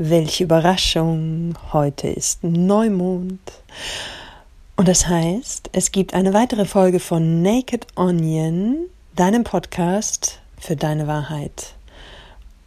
Welche 0.00 0.44
Überraschung! 0.44 1.56
Heute 1.72 2.06
ist 2.06 2.44
Neumond. 2.44 3.40
Und 4.76 4.86
das 4.86 5.08
heißt, 5.08 5.70
es 5.72 5.90
gibt 5.90 6.14
eine 6.14 6.32
weitere 6.32 6.66
Folge 6.66 7.00
von 7.00 7.42
Naked 7.42 7.84
Onion, 7.96 8.76
deinem 9.16 9.42
Podcast 9.42 10.38
für 10.56 10.76
deine 10.76 11.08
Wahrheit. 11.08 11.74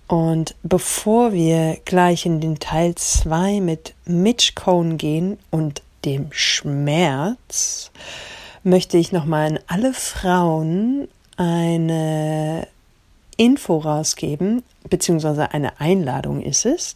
Und 0.09 0.55
bevor 0.63 1.31
wir 1.31 1.77
gleich 1.85 2.25
in 2.25 2.41
den 2.41 2.59
Teil 2.59 2.95
2 2.95 3.61
mit 3.61 3.93
Mitch 4.03 4.51
Cohn 4.53 4.97
gehen 4.97 5.39
und 5.51 5.83
dem 6.03 6.27
Schmerz, 6.31 7.91
möchte 8.65 8.97
ich 8.97 9.13
nochmal 9.13 9.51
an 9.51 9.59
alle 9.67 9.93
Frauen 9.93 11.07
eine 11.37 12.67
Info 13.41 13.79
rausgeben, 13.79 14.61
beziehungsweise 14.87 15.51
eine 15.51 15.79
Einladung 15.79 16.43
ist 16.43 16.67
es. 16.67 16.95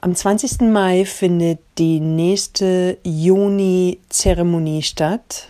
Am 0.00 0.14
20. 0.14 0.60
Mai 0.60 1.04
findet 1.04 1.58
die 1.76 1.98
nächste 1.98 2.98
Juni-Zeremonie 3.02 4.82
statt. 4.82 5.48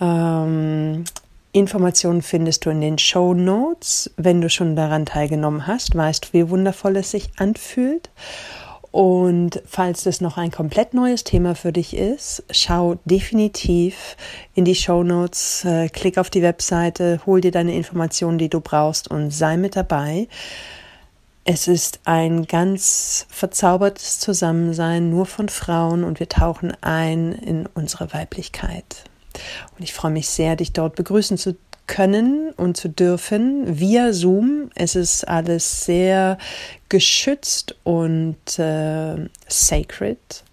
Ähm, 0.00 1.04
Informationen 1.52 2.22
findest 2.22 2.64
du 2.64 2.70
in 2.70 2.80
den 2.80 2.96
Show 2.96 3.34
Notes. 3.34 4.10
Wenn 4.16 4.40
du 4.40 4.48
schon 4.48 4.74
daran 4.74 5.04
teilgenommen 5.04 5.66
hast, 5.66 5.94
weißt 5.94 6.28
du, 6.28 6.32
wie 6.32 6.48
wundervoll 6.48 6.96
es 6.96 7.10
sich 7.10 7.28
anfühlt. 7.36 8.08
Und 8.96 9.60
falls 9.66 10.04
das 10.04 10.22
noch 10.22 10.38
ein 10.38 10.50
komplett 10.50 10.94
neues 10.94 11.22
Thema 11.22 11.54
für 11.54 11.70
dich 11.70 11.94
ist, 11.94 12.42
schau 12.50 12.94
definitiv 13.04 14.16
in 14.54 14.64
die 14.64 14.74
Show 14.74 15.02
Notes, 15.02 15.66
äh, 15.66 15.90
klick 15.90 16.16
auf 16.16 16.30
die 16.30 16.40
Webseite, 16.40 17.20
hol 17.26 17.42
dir 17.42 17.50
deine 17.50 17.74
Informationen, 17.74 18.38
die 18.38 18.48
du 18.48 18.62
brauchst 18.62 19.10
und 19.10 19.32
sei 19.32 19.58
mit 19.58 19.76
dabei. 19.76 20.28
Es 21.44 21.68
ist 21.68 22.00
ein 22.04 22.46
ganz 22.46 23.26
verzaubertes 23.28 24.18
Zusammensein 24.18 25.10
nur 25.10 25.26
von 25.26 25.50
Frauen 25.50 26.02
und 26.02 26.18
wir 26.18 26.30
tauchen 26.30 26.72
ein 26.80 27.32
in 27.32 27.66
unsere 27.74 28.14
Weiblichkeit. 28.14 29.04
Und 29.76 29.84
ich 29.84 29.92
freue 29.92 30.12
mich 30.12 30.30
sehr, 30.30 30.56
dich 30.56 30.72
dort 30.72 30.96
begrüßen 30.96 31.36
zu 31.36 31.54
können 31.86 32.50
und 32.52 32.76
zu 32.76 32.88
dürfen 32.88 33.78
via 33.78 34.12
Zoom. 34.12 34.70
Es 34.74 34.96
ist 34.96 35.26
alles 35.26 35.84
sehr 35.84 36.38
geschützt 36.88 37.76
und 37.84 38.58
äh, 38.58 39.28
sacred. 39.48 40.44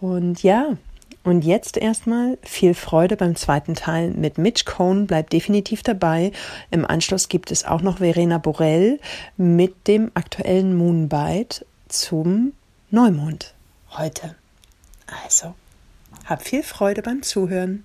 Und 0.00 0.42
ja, 0.42 0.76
und 1.24 1.42
jetzt 1.42 1.78
erstmal 1.78 2.36
viel 2.42 2.74
Freude 2.74 3.16
beim 3.16 3.34
zweiten 3.34 3.74
Teil 3.74 4.10
mit 4.10 4.36
Mitch 4.36 4.64
Cohn. 4.66 5.06
Bleibt 5.06 5.32
definitiv 5.32 5.82
dabei. 5.82 6.32
Im 6.70 6.84
Anschluss 6.84 7.28
gibt 7.28 7.50
es 7.50 7.64
auch 7.64 7.80
noch 7.80 7.98
Verena 7.98 8.36
Borell 8.36 9.00
mit 9.38 9.88
dem 9.88 10.10
aktuellen 10.14 10.76
Moonbite 10.76 11.64
zum 11.88 12.52
Neumond 12.90 13.54
heute. 13.96 14.34
Also, 15.24 15.54
hab 16.26 16.42
viel 16.42 16.62
Freude 16.62 17.02
beim 17.02 17.22
Zuhören 17.22 17.84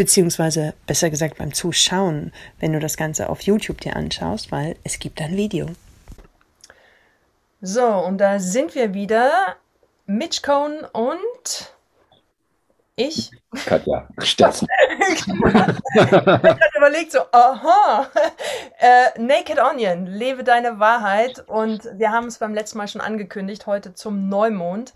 beziehungsweise 0.00 0.72
besser 0.86 1.10
gesagt 1.10 1.36
beim 1.36 1.52
Zuschauen, 1.52 2.32
wenn 2.58 2.72
du 2.72 2.80
das 2.80 2.96
Ganze 2.96 3.28
auf 3.28 3.42
YouTube 3.42 3.82
dir 3.82 3.96
anschaust, 3.96 4.50
weil 4.50 4.76
es 4.82 4.98
gibt 4.98 5.20
ein 5.20 5.36
Video. 5.36 5.66
So, 7.60 7.84
und 7.84 8.16
da 8.16 8.40
sind 8.40 8.74
wir 8.74 8.94
wieder. 8.94 9.56
Mitch 10.06 10.40
Cohn 10.40 10.86
und 10.94 11.74
ich. 12.96 13.30
Katja 13.66 14.08
Sterzen. 14.18 14.68
genau. 15.24 15.66
Ich 15.94 16.12
habe 16.12 16.40
gerade 16.40 16.76
überlegt, 16.76 17.12
so, 17.12 17.20
aha, 17.32 18.08
äh, 18.78 19.20
Naked 19.20 19.58
Onion, 19.58 20.06
lebe 20.06 20.44
deine 20.44 20.78
Wahrheit. 20.78 21.44
Und 21.48 21.84
wir 21.94 22.12
haben 22.12 22.26
es 22.26 22.38
beim 22.38 22.54
letzten 22.54 22.78
Mal 22.78 22.88
schon 22.88 23.00
angekündigt, 23.00 23.66
heute 23.66 23.94
zum 23.94 24.28
Neumond 24.28 24.94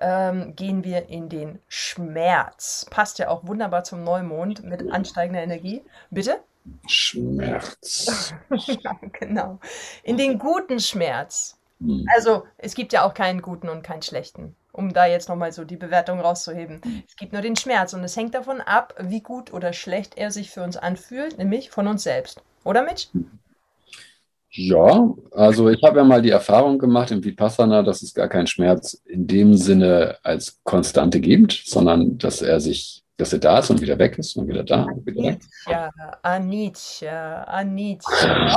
ähm, 0.00 0.54
gehen 0.54 0.84
wir 0.84 1.08
in 1.08 1.28
den 1.28 1.60
Schmerz. 1.68 2.86
Passt 2.90 3.18
ja 3.18 3.28
auch 3.28 3.46
wunderbar 3.46 3.84
zum 3.84 4.04
Neumond 4.04 4.62
mit 4.64 4.90
ansteigender 4.90 5.42
Energie. 5.42 5.82
Bitte? 6.10 6.40
Schmerz. 6.86 8.34
genau. 9.12 9.58
In 10.02 10.16
den 10.16 10.38
guten 10.38 10.80
Schmerz. 10.80 11.58
Hm. 11.80 12.06
Also, 12.14 12.44
es 12.58 12.74
gibt 12.74 12.92
ja 12.92 13.04
auch 13.04 13.14
keinen 13.14 13.40
guten 13.40 13.68
und 13.68 13.82
keinen 13.82 14.02
schlechten 14.02 14.56
um 14.74 14.92
da 14.92 15.06
jetzt 15.06 15.28
nochmal 15.28 15.52
so 15.52 15.64
die 15.64 15.76
Bewertung 15.76 16.20
rauszuheben. 16.20 16.80
Es 17.08 17.16
gibt 17.16 17.32
nur 17.32 17.42
den 17.42 17.56
Schmerz 17.56 17.94
und 17.94 18.02
es 18.02 18.16
hängt 18.16 18.34
davon 18.34 18.60
ab, 18.60 18.94
wie 18.98 19.20
gut 19.20 19.52
oder 19.52 19.72
schlecht 19.72 20.18
er 20.18 20.30
sich 20.30 20.50
für 20.50 20.62
uns 20.62 20.76
anfühlt, 20.76 21.38
nämlich 21.38 21.70
von 21.70 21.86
uns 21.86 22.02
selbst. 22.02 22.42
Oder 22.64 22.82
Mitch? 22.82 23.08
Ja, 24.50 25.08
also 25.32 25.68
ich 25.68 25.82
habe 25.82 25.98
ja 25.98 26.04
mal 26.04 26.22
die 26.22 26.30
Erfahrung 26.30 26.78
gemacht 26.78 27.10
im 27.12 27.22
Vipassana, 27.22 27.82
dass 27.82 28.02
es 28.02 28.14
gar 28.14 28.28
keinen 28.28 28.46
Schmerz 28.46 29.00
in 29.04 29.26
dem 29.26 29.54
Sinne 29.54 30.18
als 30.22 30.60
Konstante 30.64 31.20
gibt, 31.20 31.52
sondern 31.52 32.18
dass 32.18 32.42
er 32.42 32.58
sich, 32.60 33.04
dass 33.16 33.32
er 33.32 33.38
da 33.38 33.60
ist 33.60 33.70
und 33.70 33.80
wieder 33.80 33.98
weg 33.98 34.18
ist 34.18 34.36
und 34.36 34.48
wieder 34.48 34.64
da 34.64 34.84
und 34.84 35.06
wieder 35.06 35.22
weg. 35.22 35.40
Ja, 35.68 35.90
Anitya, 36.22 37.44
Anitya. 37.44 38.56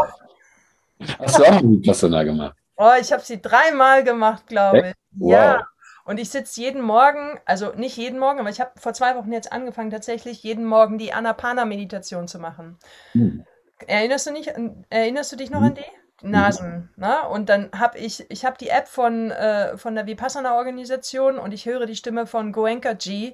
Hast 1.20 1.38
du 1.38 1.44
auch 1.44 1.62
Vipassana 1.62 2.24
gemacht? 2.24 2.56
Oh, 2.76 2.92
ich 3.00 3.12
habe 3.12 3.24
sie 3.24 3.42
dreimal 3.42 4.04
gemacht, 4.04 4.48
glaube 4.48 4.90
ich. 4.90 4.94
Wow. 5.12 5.32
Ja. 5.32 5.68
Und 6.08 6.22
ich 6.22 6.30
sitze 6.30 6.62
jeden 6.62 6.82
Morgen, 6.82 7.38
also 7.44 7.74
nicht 7.74 7.98
jeden 7.98 8.18
Morgen, 8.18 8.40
aber 8.40 8.50
ich 8.50 8.62
habe 8.62 8.72
vor 8.80 8.94
zwei 8.94 9.18
Wochen 9.18 9.34
jetzt 9.34 9.52
angefangen, 9.52 9.92
tatsächlich 9.92 10.42
jeden 10.42 10.64
Morgen 10.64 10.98
die 10.98 11.12
Anapana-Meditation 11.12 12.30
zu 12.30 12.40
machen. 12.40 12.78
Hm. 13.12 13.46
Erinnerst 13.86 14.26
du, 14.26 14.32
nicht, 14.32 14.54
erinnerst 14.90 15.34
du 15.34 15.36
dich 15.36 15.50
noch 15.50 15.60
Hm. 15.60 15.68
an 15.68 15.76
die? 15.76 15.82
Die 16.22 16.28
Nasen, 16.28 16.90
ne? 16.96 17.28
Und 17.28 17.50
dann 17.50 17.70
habe 17.78 17.98
ich, 17.98 18.26
ich 18.32 18.46
habe 18.46 18.58
die 18.58 18.70
App 18.70 18.88
von, 18.88 19.32
äh, 19.32 19.78
von 19.78 19.96
der 19.96 20.08
Vipassana-Organisation 20.08 21.38
und 21.38 21.54
ich 21.54 21.66
höre 21.66 21.86
die 21.86 21.98
Stimme 21.98 22.26
von 22.26 22.54
Goenka 22.54 22.94
G. 22.94 23.34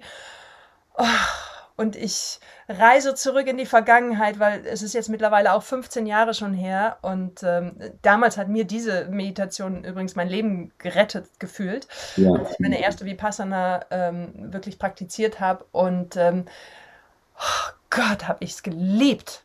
Oh, 0.98 1.06
und 1.76 1.96
ich 1.96 2.40
reise 2.70 3.16
zurück 3.16 3.48
in 3.48 3.58
die 3.58 3.66
Vergangenheit, 3.66 4.40
weil 4.40 4.66
es 4.66 4.82
ist 4.82 4.94
jetzt 4.94 5.10
mittlerweile 5.10 5.54
auch 5.54 5.64
15 5.64 6.06
Jahre 6.06 6.34
schon 6.34 6.54
her. 6.54 6.98
Und 7.02 7.42
ähm, 7.44 7.74
damals 8.02 8.38
hat 8.38 8.48
mir 8.48 8.66
diese 8.66 9.06
Meditation 9.10 9.84
übrigens 9.84 10.16
mein 10.16 10.30
Leben 10.30 10.72
gerettet 10.78 11.26
gefühlt, 11.40 11.88
Ja. 12.16 12.32
als 12.34 12.52
ich 12.52 12.60
meine 12.60 12.80
erste 12.82 13.06
Vipassana 13.06 13.86
ähm, 13.92 14.54
wirklich 14.54 14.78
praktiziert 14.78 15.40
habe. 15.40 15.66
Und 15.72 16.16
ähm, 16.16 16.46
oh 17.38 17.72
Gott, 17.90 18.28
habe 18.28 18.44
ich 18.44 18.52
es 18.52 18.64
geliebt. 18.64 19.44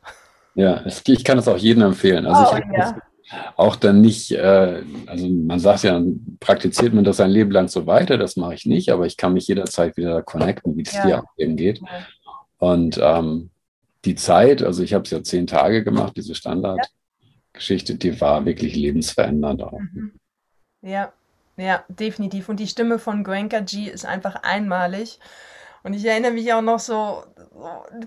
Ja, 0.55 0.85
ich 0.87 1.25
kann 1.25 1.39
es 1.39 1.49
auch 1.49 1.57
jedem 1.59 1.83
empfehlen. 1.83 2.27
Also 2.27 2.53
Oh, 2.53 2.57
ich 2.59 2.65
habe 2.65 2.77
ja. 2.79 3.53
auch 3.57 3.77
dann 3.77 4.01
nicht, 4.01 4.33
äh, 4.33 4.83
also 5.07 5.29
man 5.29 5.59
sagt 5.61 5.83
ja, 5.85 6.01
praktiziert 6.41 6.95
man 6.95 7.05
das 7.05 7.19
sein 7.19 7.31
Leben 7.31 7.51
lang 7.51 7.69
so 7.69 7.87
weiter, 7.87 8.17
das 8.19 8.37
mache 8.37 8.55
ich 8.55 8.67
nicht, 8.67 8.91
aber 8.91 9.07
ich 9.07 9.17
kann 9.17 9.35
mich 9.35 9.47
jederzeit 9.49 9.97
wieder 9.97 10.23
connecten, 10.23 10.77
wie 10.77 10.83
es 10.83 10.93
Ja. 10.95 11.07
dir 11.07 11.19
auch 11.21 11.29
eben 11.37 11.57
geht. 11.57 11.79
Ja. 11.81 11.87
Und 12.59 12.99
ähm, 13.03 13.51
die 14.05 14.15
Zeit, 14.15 14.63
also 14.63 14.83
ich 14.83 14.95
habe 14.95 15.05
es 15.05 15.11
ja 15.11 15.23
zehn 15.23 15.47
Tage 15.47 15.85
gemacht, 15.85 16.17
diese 16.17 16.35
Standardgeschichte, 16.35 17.95
die 17.97 18.21
war 18.21 18.45
wirklich 18.45 18.75
lebensverändernd 18.77 19.63
auch. 19.63 19.81
Mhm. 19.81 20.13
Ja, 20.83 21.13
ja, 21.57 21.85
definitiv. 21.89 22.49
Und 22.49 22.61
die 22.61 22.69
Stimme 22.69 22.99
von 22.99 23.25
Goenka 23.25 23.61
G 23.61 23.89
ist 23.89 24.07
einfach 24.07 24.37
einmalig. 24.43 25.19
Und 25.83 25.95
ich 25.95 26.05
erinnere 26.05 26.33
mich 26.33 26.53
auch 26.53 26.63
noch 26.63 26.79
so, 26.79 27.25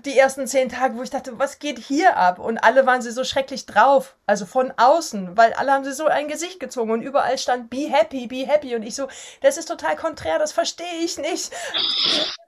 die 0.04 0.18
ersten 0.18 0.46
zehn 0.46 0.68
Tage, 0.68 0.96
wo 0.96 1.02
ich 1.02 1.10
dachte, 1.10 1.38
was 1.38 1.58
geht 1.58 1.78
hier 1.78 2.16
ab? 2.16 2.38
Und 2.38 2.58
alle 2.58 2.86
waren 2.86 3.02
sie 3.02 3.10
so 3.10 3.24
schrecklich 3.24 3.66
drauf, 3.66 4.16
also 4.26 4.46
von 4.46 4.72
außen, 4.76 5.36
weil 5.36 5.52
alle 5.54 5.72
haben 5.72 5.84
sie 5.84 5.92
so 5.92 6.06
ein 6.06 6.28
Gesicht 6.28 6.60
gezogen 6.60 6.90
und 6.90 7.02
überall 7.02 7.36
stand 7.38 7.70
Be 7.70 7.88
happy, 7.90 8.26
be 8.26 8.46
happy. 8.46 8.74
Und 8.74 8.82
ich 8.82 8.94
so, 8.94 9.08
das 9.40 9.56
ist 9.56 9.68
total 9.68 9.96
konträr, 9.96 10.38
das 10.38 10.52
verstehe 10.52 10.98
ich 11.02 11.18
nicht. 11.18 11.52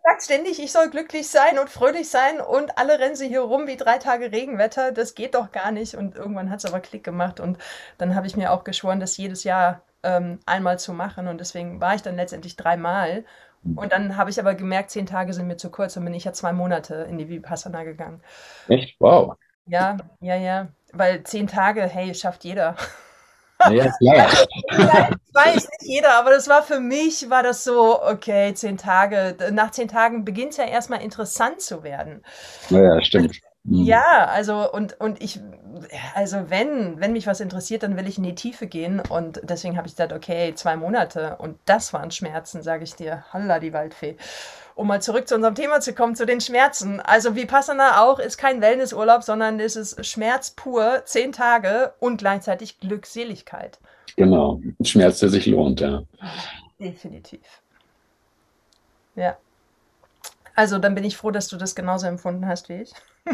sagt 0.04 0.22
ständig, 0.22 0.62
ich 0.62 0.72
soll 0.72 0.90
glücklich 0.90 1.28
sein 1.28 1.58
und 1.58 1.70
fröhlich 1.70 2.10
sein 2.10 2.40
und 2.40 2.76
alle 2.78 2.98
rennen 2.98 3.16
sie 3.16 3.28
hier 3.28 3.40
rum 3.40 3.66
wie 3.66 3.76
drei 3.76 3.98
Tage 3.98 4.32
Regenwetter. 4.32 4.92
Das 4.92 5.14
geht 5.14 5.34
doch 5.34 5.50
gar 5.50 5.72
nicht. 5.72 5.94
Und 5.94 6.14
irgendwann 6.14 6.50
hat 6.50 6.58
es 6.58 6.66
aber 6.66 6.80
Klick 6.80 7.04
gemacht 7.04 7.40
und 7.40 7.58
dann 7.98 8.14
habe 8.14 8.26
ich 8.26 8.36
mir 8.36 8.52
auch 8.52 8.64
geschworen, 8.64 9.00
das 9.00 9.16
jedes 9.16 9.44
Jahr 9.44 9.82
ähm, 10.02 10.38
einmal 10.46 10.78
zu 10.78 10.92
machen. 10.92 11.26
Und 11.26 11.38
deswegen 11.38 11.80
war 11.80 11.94
ich 11.94 12.02
dann 12.02 12.16
letztendlich 12.16 12.56
dreimal. 12.56 13.24
Und 13.64 13.92
dann 13.92 14.16
habe 14.16 14.30
ich 14.30 14.38
aber 14.38 14.54
gemerkt, 14.54 14.90
zehn 14.90 15.06
Tage 15.06 15.32
sind 15.32 15.46
mir 15.46 15.56
zu 15.56 15.70
kurz. 15.70 15.94
Dann 15.94 16.04
bin 16.04 16.14
ich 16.14 16.24
ja 16.24 16.32
zwei 16.32 16.52
Monate 16.52 17.06
in 17.08 17.18
die 17.18 17.28
Vipassana 17.28 17.84
gegangen. 17.84 18.20
Echt? 18.68 18.96
Wow. 19.00 19.36
Ja, 19.66 19.96
ja, 20.20 20.36
ja. 20.36 20.68
Weil 20.92 21.22
zehn 21.24 21.46
Tage, 21.46 21.82
hey, 21.82 22.14
schafft 22.14 22.44
jeder. 22.44 22.76
Naja, 23.58 23.92
klar. 23.98 24.28
Ja, 24.76 25.08
ich 25.10 25.34
weiß 25.34 25.54
nicht 25.54 25.82
jeder, 25.82 26.18
aber 26.18 26.30
das 26.30 26.48
war 26.48 26.62
für 26.62 26.80
mich, 26.80 27.30
war 27.30 27.42
das 27.42 27.64
so, 27.64 28.02
okay, 28.02 28.52
zehn 28.54 28.76
Tage. 28.76 29.36
Nach 29.52 29.70
zehn 29.70 29.88
Tagen 29.88 30.24
beginnt 30.24 30.50
es 30.50 30.58
ja 30.58 30.64
erstmal 30.64 31.02
interessant 31.02 31.60
zu 31.60 31.82
werden. 31.82 32.22
Naja, 32.68 33.00
stimmt. 33.02 33.40
Mhm. 33.64 33.84
Ja, 33.84 34.26
also 34.26 34.70
und, 34.70 35.00
und 35.00 35.22
ich, 35.22 35.40
also 36.14 36.50
wenn, 36.50 37.00
wenn 37.00 37.12
mich 37.12 37.26
was 37.26 37.40
interessiert, 37.40 37.82
dann 37.82 37.96
will 37.96 38.06
ich 38.06 38.18
in 38.18 38.24
die 38.24 38.34
Tiefe 38.34 38.66
gehen 38.66 39.00
und 39.00 39.40
deswegen 39.42 39.76
habe 39.76 39.86
ich 39.88 39.94
gesagt, 39.94 40.12
okay, 40.12 40.54
zwei 40.54 40.76
Monate 40.76 41.36
und 41.38 41.58
das 41.64 41.92
waren 41.92 42.10
Schmerzen, 42.10 42.62
sage 42.62 42.84
ich 42.84 42.94
dir. 42.94 43.24
Halla, 43.32 43.58
die 43.58 43.72
Waldfee. 43.72 44.16
Um 44.74 44.88
mal 44.88 45.00
zurück 45.00 45.28
zu 45.28 45.36
unserem 45.36 45.54
Thema 45.54 45.80
zu 45.80 45.94
kommen, 45.94 46.16
zu 46.16 46.26
den 46.26 46.40
Schmerzen. 46.40 47.00
Also 47.00 47.36
wie 47.36 47.46
Passana 47.46 48.02
auch, 48.02 48.18
ist 48.18 48.36
kein 48.36 48.60
Wellnessurlaub, 48.60 49.22
sondern 49.22 49.58
es 49.60 49.76
ist 49.76 50.04
Schmerz 50.04 50.50
pur, 50.50 51.02
zehn 51.04 51.32
Tage 51.32 51.94
und 52.00 52.18
gleichzeitig 52.18 52.80
Glückseligkeit. 52.80 53.78
Genau, 54.16 54.60
Schmerz, 54.82 55.20
der 55.20 55.30
sich 55.30 55.46
lohnt, 55.46 55.80
ja. 55.80 56.02
Definitiv. 56.78 57.40
Ja. 59.14 59.36
Also 60.54 60.78
dann 60.78 60.94
bin 60.94 61.04
ich 61.04 61.16
froh, 61.16 61.30
dass 61.30 61.48
du 61.48 61.56
das 61.56 61.74
genauso 61.74 62.06
empfunden 62.06 62.46
hast 62.46 62.68
wie 62.68 62.82
ich. 62.82 62.92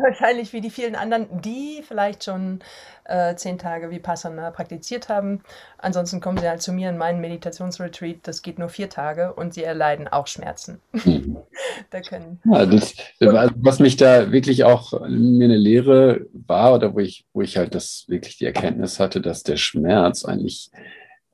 wahrscheinlich 0.00 0.52
wie 0.52 0.60
die 0.60 0.70
vielen 0.70 0.94
anderen, 0.94 1.40
die 1.42 1.82
vielleicht 1.86 2.24
schon 2.24 2.60
äh, 3.04 3.34
zehn 3.36 3.58
Tage 3.58 3.90
Vipassana 3.90 4.50
praktiziert 4.50 5.08
haben. 5.08 5.42
Ansonsten 5.78 6.20
kommen 6.20 6.38
sie 6.38 6.48
halt 6.48 6.62
zu 6.62 6.72
mir 6.72 6.90
in 6.90 6.98
meinen 6.98 7.20
Meditationsretreat. 7.20 8.18
Das 8.22 8.42
geht 8.42 8.58
nur 8.58 8.68
vier 8.68 8.88
Tage 8.88 9.32
und 9.32 9.54
sie 9.54 9.62
erleiden 9.62 10.08
auch 10.08 10.26
Schmerzen. 10.26 10.80
Mhm. 10.92 11.36
da 11.90 12.00
können. 12.00 12.40
Ja, 12.44 12.66
das, 12.66 12.94
was 13.20 13.78
mich 13.78 13.96
da 13.96 14.32
wirklich 14.32 14.64
auch 14.64 14.92
mir 15.08 15.44
eine 15.44 15.56
Lehre 15.56 16.26
war 16.32 16.74
oder 16.74 16.94
wo 16.94 16.98
ich, 16.98 17.26
wo 17.32 17.42
ich 17.42 17.56
halt 17.56 17.74
das 17.74 18.04
wirklich 18.08 18.38
die 18.38 18.46
Erkenntnis 18.46 18.98
hatte, 18.98 19.20
dass 19.20 19.42
der 19.42 19.56
Schmerz 19.56 20.24
eigentlich 20.24 20.70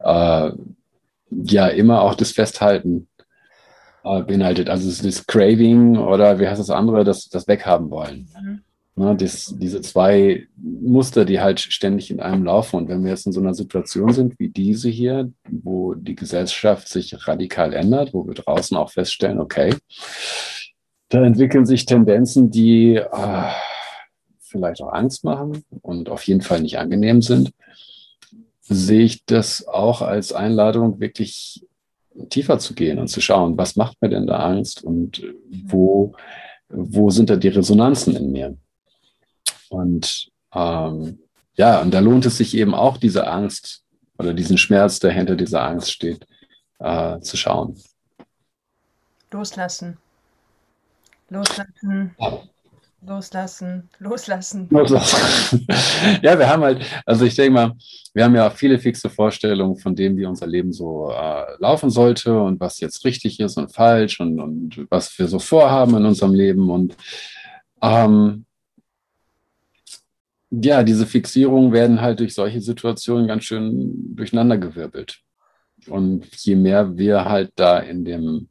äh, 0.00 0.50
ja 1.30 1.66
immer 1.68 2.02
auch 2.02 2.14
das 2.14 2.32
Festhalten 2.32 3.08
äh, 4.04 4.22
beinhaltet. 4.22 4.68
Also 4.68 4.88
es 4.88 4.96
ist 5.00 5.04
das 5.04 5.26
Craving 5.26 5.96
oder 5.96 6.38
wie 6.38 6.46
heißt 6.46 6.60
das 6.60 6.70
andere, 6.70 7.04
das, 7.04 7.28
das 7.28 7.48
Weghaben 7.48 7.90
wollen. 7.90 8.28
Mhm. 8.40 8.60
Ne, 8.96 9.16
das, 9.16 9.52
diese 9.58 9.80
zwei 9.80 10.46
Muster, 10.56 11.24
die 11.24 11.40
halt 11.40 11.58
ständig 11.58 12.12
in 12.12 12.20
einem 12.20 12.44
laufen. 12.44 12.76
Und 12.76 12.88
wenn 12.88 13.02
wir 13.02 13.10
jetzt 13.10 13.26
in 13.26 13.32
so 13.32 13.40
einer 13.40 13.54
Situation 13.54 14.12
sind 14.12 14.38
wie 14.38 14.50
diese 14.50 14.88
hier, 14.88 15.32
wo 15.50 15.94
die 15.94 16.14
Gesellschaft 16.14 16.88
sich 16.88 17.26
radikal 17.26 17.72
ändert, 17.72 18.14
wo 18.14 18.24
wir 18.24 18.34
draußen 18.34 18.76
auch 18.76 18.92
feststellen, 18.92 19.40
okay, 19.40 19.74
da 21.08 21.24
entwickeln 21.24 21.66
sich 21.66 21.86
Tendenzen, 21.86 22.50
die 22.52 22.94
äh, 22.94 23.50
vielleicht 24.38 24.80
auch 24.80 24.92
Angst 24.92 25.24
machen 25.24 25.64
und 25.82 26.08
auf 26.08 26.22
jeden 26.24 26.42
Fall 26.42 26.60
nicht 26.60 26.78
angenehm 26.78 27.20
sind, 27.20 27.50
sehe 28.60 29.04
ich 29.04 29.24
das 29.26 29.66
auch 29.66 30.02
als 30.02 30.32
Einladung, 30.32 31.00
wirklich 31.00 31.66
tiefer 32.30 32.58
zu 32.58 32.74
gehen 32.74 32.98
und 32.98 33.08
zu 33.08 33.20
schauen, 33.20 33.56
was 33.58 33.76
macht 33.76 34.00
mir 34.00 34.08
denn 34.08 34.26
da 34.26 34.38
Angst 34.38 34.82
und 34.84 35.22
wo, 35.48 36.14
wo 36.68 37.10
sind 37.10 37.30
da 37.30 37.36
die 37.36 37.48
Resonanzen 37.48 38.16
in 38.16 38.32
mir? 38.32 38.56
Und 39.68 40.28
ähm, 40.54 41.18
ja, 41.56 41.80
und 41.80 41.92
da 41.92 42.00
lohnt 42.00 42.26
es 42.26 42.36
sich 42.36 42.56
eben 42.56 42.74
auch, 42.74 42.96
diese 42.96 43.26
Angst 43.26 43.84
oder 44.18 44.34
diesen 44.34 44.58
Schmerz, 44.58 44.98
der 45.00 45.12
hinter 45.12 45.36
dieser 45.36 45.62
Angst 45.62 45.90
steht, 45.92 46.26
äh, 46.78 47.20
zu 47.20 47.36
schauen. 47.36 47.76
Loslassen. 49.30 49.96
Loslassen. 51.28 52.14
Ja. 52.18 52.42
Loslassen, 53.06 53.90
loslassen. 53.98 54.66
Loslassen. 54.70 55.66
ja, 56.22 56.38
wir 56.38 56.48
haben 56.48 56.62
halt, 56.62 56.82
also 57.04 57.24
ich 57.26 57.34
denke 57.34 57.52
mal, 57.52 57.72
wir 58.14 58.24
haben 58.24 58.34
ja 58.34 58.48
viele 58.48 58.78
fixe 58.78 59.10
Vorstellungen 59.10 59.76
von 59.76 59.94
dem, 59.94 60.16
wie 60.16 60.24
unser 60.24 60.46
Leben 60.46 60.72
so 60.72 61.10
äh, 61.10 61.44
laufen 61.58 61.90
sollte 61.90 62.40
und 62.40 62.60
was 62.60 62.80
jetzt 62.80 63.04
richtig 63.04 63.40
ist 63.40 63.58
und 63.58 63.72
falsch 63.74 64.20
und, 64.20 64.40
und 64.40 64.86
was 64.88 65.18
wir 65.18 65.28
so 65.28 65.38
vorhaben 65.38 65.96
in 65.96 66.06
unserem 66.06 66.34
Leben. 66.34 66.70
Und 66.70 66.96
ähm, 67.82 68.46
ja, 70.50 70.82
diese 70.82 71.06
Fixierungen 71.06 71.72
werden 71.72 72.00
halt 72.00 72.20
durch 72.20 72.34
solche 72.34 72.60
Situationen 72.60 73.26
ganz 73.26 73.44
schön 73.44 74.14
durcheinandergewirbelt. 74.14 75.18
Und 75.88 76.26
je 76.36 76.56
mehr 76.56 76.96
wir 76.96 77.24
halt 77.26 77.52
da 77.56 77.80
in 77.80 78.04
dem 78.04 78.48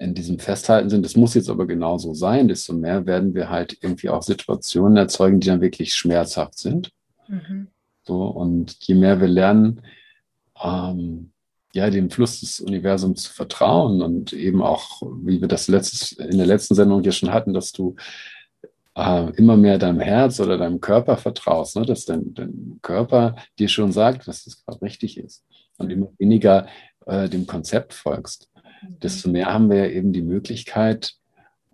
in 0.00 0.14
diesem 0.14 0.38
Festhalten 0.38 0.90
sind, 0.90 1.04
das 1.04 1.16
muss 1.16 1.34
jetzt 1.34 1.48
aber 1.48 1.66
genauso 1.66 2.14
sein, 2.14 2.48
desto 2.48 2.72
mehr 2.72 3.06
werden 3.06 3.34
wir 3.34 3.48
halt 3.48 3.78
irgendwie 3.80 4.08
auch 4.08 4.22
Situationen 4.22 4.96
erzeugen, 4.96 5.40
die 5.40 5.48
dann 5.48 5.60
wirklich 5.60 5.94
schmerzhaft 5.94 6.58
sind. 6.58 6.90
Mhm. 7.28 7.68
So, 8.02 8.24
und 8.26 8.76
je 8.80 8.94
mehr 8.94 9.20
wir 9.20 9.28
lernen, 9.28 9.82
ähm, 10.62 11.30
ja, 11.72 11.90
dem 11.90 12.10
Fluss 12.10 12.40
des 12.40 12.60
Universums 12.60 13.24
zu 13.24 13.32
vertrauen 13.32 14.02
und 14.02 14.32
eben 14.32 14.62
auch, 14.62 15.02
wie 15.22 15.40
wir 15.40 15.48
das 15.48 15.68
letztes, 15.68 16.12
in 16.12 16.38
der 16.38 16.46
letzten 16.46 16.74
Sendung 16.74 17.02
hier 17.02 17.12
schon 17.12 17.32
hatten, 17.32 17.52
dass 17.52 17.72
du 17.72 17.96
äh, 18.96 19.30
immer 19.36 19.56
mehr 19.56 19.78
deinem 19.78 20.00
Herz 20.00 20.38
oder 20.38 20.56
deinem 20.58 20.80
Körper 20.80 21.16
vertraust, 21.16 21.76
ne? 21.76 21.84
dass 21.84 22.04
dein, 22.04 22.34
dein 22.34 22.78
Körper 22.82 23.36
dir 23.58 23.68
schon 23.68 23.90
sagt, 23.90 24.28
was 24.28 24.44
das 24.44 24.64
gerade 24.64 24.82
richtig 24.82 25.18
ist 25.18 25.44
und 25.78 25.90
immer 25.90 26.12
weniger 26.18 26.68
äh, 27.06 27.28
dem 27.28 27.46
Konzept 27.46 27.92
folgst 27.92 28.48
desto 29.02 29.30
mehr 29.30 29.46
haben 29.46 29.70
wir 29.70 29.78
ja 29.78 29.88
eben 29.88 30.12
die 30.12 30.22
Möglichkeit, 30.22 31.14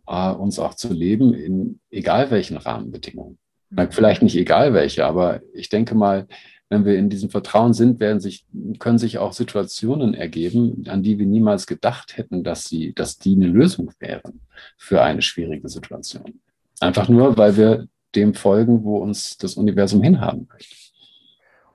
äh, 0.07 0.31
uns 0.31 0.59
auch 0.59 0.75
zu 0.75 0.93
leben 0.93 1.35
in 1.35 1.81
egal 1.91 2.31
welchen 2.31 2.57
Rahmenbedingungen. 2.57 3.39
Mhm. 3.71 3.89
Vielleicht 3.91 4.23
nicht 4.23 4.37
egal 4.37 4.75
welche, 4.75 5.07
aber 5.07 5.41
ich 5.55 5.69
denke 5.69 5.95
mal, 5.95 6.27
wenn 6.71 6.85
wir 6.85 6.97
in 6.97 7.11
diesem 7.11 7.31
Vertrauen 7.31 7.75
sind, 7.75 7.99
werden 7.99 8.21
sich, 8.21 8.47
können 8.79 8.99
sich 8.99 9.19
auch 9.19 9.33
Situationen 9.33 10.15
ergeben, 10.15 10.85
an 10.89 11.03
die 11.03 11.19
wir 11.19 11.27
niemals 11.27 11.67
gedacht 11.67 12.17
hätten, 12.17 12.45
dass 12.45 12.65
sie, 12.65 12.95
dass 12.95 13.19
die 13.19 13.35
eine 13.35 13.49
Lösung 13.49 13.91
wären 13.99 14.41
für 14.79 15.03
eine 15.03 15.21
schwierige 15.21 15.69
Situation. 15.69 16.41
Einfach 16.79 17.09
nur, 17.09 17.37
weil 17.37 17.56
wir 17.56 17.89
dem 18.15 18.35
folgen, 18.35 18.85
wo 18.85 18.99
uns 18.99 19.37
das 19.37 19.55
Universum 19.55 20.03
hinhaben 20.03 20.49
möchte. 20.49 20.75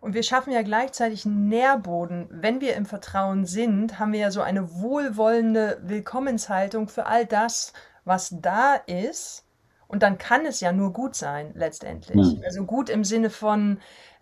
Und 0.05 0.13
wir 0.13 0.21
schaffen 0.21 0.53
ja 0.53 0.61
gleichzeitig 0.61 1.25
einen 1.25 1.49
Nährboden. 1.49 2.27
Wenn 2.29 2.61
wir 2.61 2.75
im 2.75 2.85
Vertrauen 2.85 3.47
sind, 3.47 3.97
haben 3.97 4.13
wir 4.13 4.19
ja 4.19 4.29
so 4.29 4.41
eine 4.41 4.79
wohlwollende 4.79 5.79
Willkommenshaltung 5.81 6.89
für 6.89 7.07
all 7.07 7.25
das, 7.25 7.73
was 8.03 8.29
da 8.39 8.75
ist. 8.75 9.45
Und 9.87 10.03
dann 10.03 10.19
kann 10.19 10.45
es 10.45 10.59
ja 10.59 10.71
nur 10.71 10.93
gut 10.93 11.15
sein, 11.15 11.53
letztendlich. 11.55 12.17
Mhm. 12.37 12.43
Also 12.45 12.65
gut 12.65 12.91
im 12.91 13.03
Sinne 13.03 13.31
von 13.31 13.79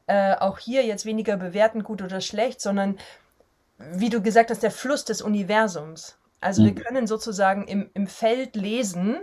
äh, 0.07 0.37
auch 0.37 0.57
hier 0.57 0.85
jetzt 0.85 1.03
weniger 1.03 1.35
bewerten, 1.35 1.83
gut 1.83 2.01
oder 2.01 2.21
schlecht, 2.21 2.61
sondern 2.61 2.97
wie 3.77 4.07
du 4.07 4.21
gesagt 4.21 4.51
hast, 4.51 4.63
der 4.63 4.71
Fluss 4.71 5.03
des 5.03 5.21
Universums. 5.21 6.17
Also 6.39 6.61
mhm. 6.61 6.67
wir 6.67 6.75
können 6.75 7.07
sozusagen 7.07 7.67
im, 7.67 7.89
im 7.93 8.07
Feld 8.07 8.55
lesen. 8.55 9.17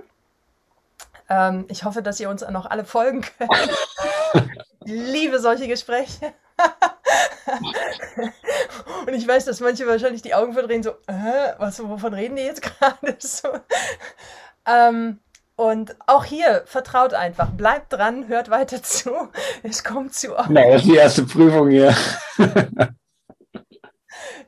Ähm, 1.30 1.64
ich 1.68 1.84
hoffe, 1.84 2.02
dass 2.02 2.20
ihr 2.20 2.28
uns 2.28 2.46
noch 2.50 2.66
alle 2.66 2.84
folgen 2.84 3.22
könnt. 3.22 3.50
liebe 4.84 5.38
solche 5.38 5.68
Gespräche. 5.68 6.34
und 9.06 9.14
ich 9.14 9.26
weiß, 9.26 9.44
dass 9.44 9.60
manche 9.60 9.86
wahrscheinlich 9.86 10.22
die 10.22 10.34
Augen 10.34 10.52
verdrehen, 10.52 10.82
so, 10.82 10.90
äh, 11.06 11.54
was, 11.58 11.82
wovon 11.82 12.14
reden 12.14 12.36
die 12.36 12.42
jetzt 12.42 12.62
gerade? 12.62 13.16
So. 13.18 13.48
Ähm, 14.66 15.18
und 15.56 15.96
auch 16.06 16.24
hier, 16.24 16.62
vertraut 16.64 17.12
einfach, 17.12 17.50
bleibt 17.50 17.92
dran, 17.92 18.28
hört 18.28 18.50
weiter 18.50 18.82
zu. 18.82 19.28
Es 19.62 19.84
kommt 19.84 20.14
zu 20.14 20.36
euch. 20.36 20.46
Na, 20.48 20.66
das 20.66 20.82
ist 20.82 20.90
die 20.90 20.96
erste 20.96 21.24
Prüfung 21.24 21.70
hier. 21.70 21.94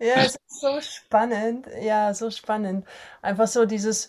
ja, 0.01 0.15
es 0.17 0.37
ist 0.37 0.61
so 0.61 0.81
spannend. 0.81 1.67
Ja, 1.83 2.15
so 2.15 2.31
spannend. 2.31 2.87
Einfach 3.21 3.47
so 3.47 3.67
dieses, 3.67 4.09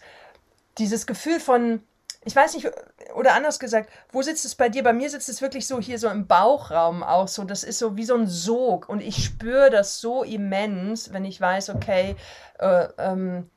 dieses 0.78 1.06
Gefühl 1.06 1.40
von, 1.40 1.84
ich 2.26 2.36
weiß 2.36 2.56
nicht, 2.56 2.70
oder 3.16 3.34
anders 3.34 3.60
gesagt, 3.60 3.90
wo 4.12 4.22
sitzt 4.22 4.46
es 4.46 4.56
bei 4.56 4.70
dir? 4.70 4.84
Bei 4.84 4.94
mir 4.94 5.10
sitzt 5.10 5.30
es 5.30 5.42
wirklich 5.42 5.68
so 5.68 5.80
hier 5.80 6.00
so 6.00 6.10
im 6.10 6.28
Bauchraum 6.28 7.04
auch 7.04 7.28
so. 7.28 7.44
Das 7.44 7.64
ist 7.64 7.80
so 7.80 7.98
wie 7.98 8.06
so 8.06 8.16
ein 8.16 8.28
Sog 8.28 8.88
und 8.90 9.02
ich 9.02 9.24
spüre 9.24 9.70
das 9.70 10.00
so 10.00 10.24
immens, 10.24 11.12
wenn 11.12 11.26
ich 11.26 11.40
weiß, 11.40 11.72
okay, 11.72 12.16
äh, 12.60 12.88
ähm, 12.98 13.50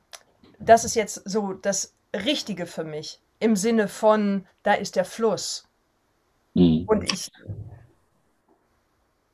das 0.59 0.85
ist 0.85 0.95
jetzt 0.95 1.21
so 1.25 1.53
das 1.53 1.93
Richtige 2.13 2.65
für 2.65 2.83
mich. 2.83 3.21
Im 3.39 3.55
Sinne 3.55 3.87
von, 3.87 4.45
da 4.63 4.73
ist 4.73 4.95
der 4.95 5.05
Fluss. 5.05 5.67
Mhm. 6.53 6.85
Und 6.87 7.11
ich. 7.11 7.31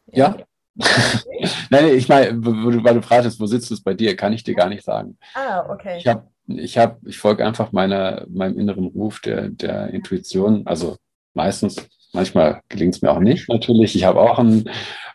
Ja. 0.07 0.35
ja. 0.37 0.45
Nein, 1.69 1.87
ich 1.89 2.09
meine, 2.09 2.31
weil 2.43 2.95
du 2.95 3.01
fragtest, 3.01 3.39
wo 3.39 3.45
sitzt 3.45 3.71
es 3.71 3.81
bei 3.81 3.93
dir, 3.93 4.15
kann 4.15 4.33
ich 4.33 4.43
dir 4.43 4.55
gar 4.55 4.69
nicht 4.69 4.83
sagen. 4.83 5.17
Ah, 5.35 5.69
okay. 5.69 5.97
Ich 5.97 6.07
habe 6.07 6.27
ich 6.47 6.77
habe, 6.77 6.97
ich 7.07 7.17
folge 7.17 7.45
einfach 7.45 7.71
meiner, 7.71 8.25
meinem 8.29 8.57
inneren 8.59 8.85
Ruf 8.85 9.19
der, 9.21 9.49
der 9.49 9.89
Intuition. 9.89 10.67
Also 10.67 10.97
meistens, 11.33 11.75
manchmal 12.13 12.61
gelingt 12.69 12.95
es 12.95 13.01
mir 13.01 13.11
auch 13.11 13.19
nicht, 13.19 13.49
natürlich. 13.49 13.95
Ich 13.95 14.03
habe 14.03 14.19
auch 14.19 14.39
ein, 14.39 14.69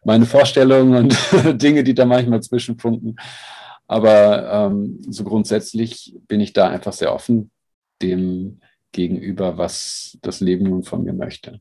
meine 0.05 0.27
Vorstellungen 0.27 0.95
und 0.95 1.19
Dinge, 1.63 1.85
die 1.85 1.95
da 1.95 2.05
manchmal 2.05 2.43
zwischenfunken. 2.43 3.19
Aber 3.87 4.53
ähm, 4.53 5.01
so 5.09 5.25
grundsätzlich 5.25 6.15
bin 6.29 6.41
ich 6.41 6.53
da 6.53 6.69
einfach 6.69 6.93
sehr 6.93 7.15
offen 7.15 7.51
dem 8.03 8.61
gegenüber, 8.93 9.59
was 9.59 10.19
das 10.23 10.41
Leben 10.41 10.69
nun 10.69 10.83
von 10.83 11.05
mir 11.05 11.13
möchte. 11.13 11.61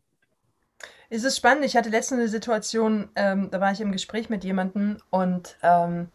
Es 1.09 1.23
ist 1.23 1.37
spannend. 1.37 1.63
Ich 1.65 1.77
hatte 1.77 1.89
letztens 1.89 2.19
eine 2.19 2.29
Situation, 2.29 3.09
ähm, 3.15 3.49
da 3.49 3.61
war 3.61 3.71
ich 3.71 3.79
im 3.79 3.93
Gespräch 3.93 4.29
mit 4.29 4.43
jemandem 4.43 4.97
und 5.09 5.55
ähm, 5.63 6.09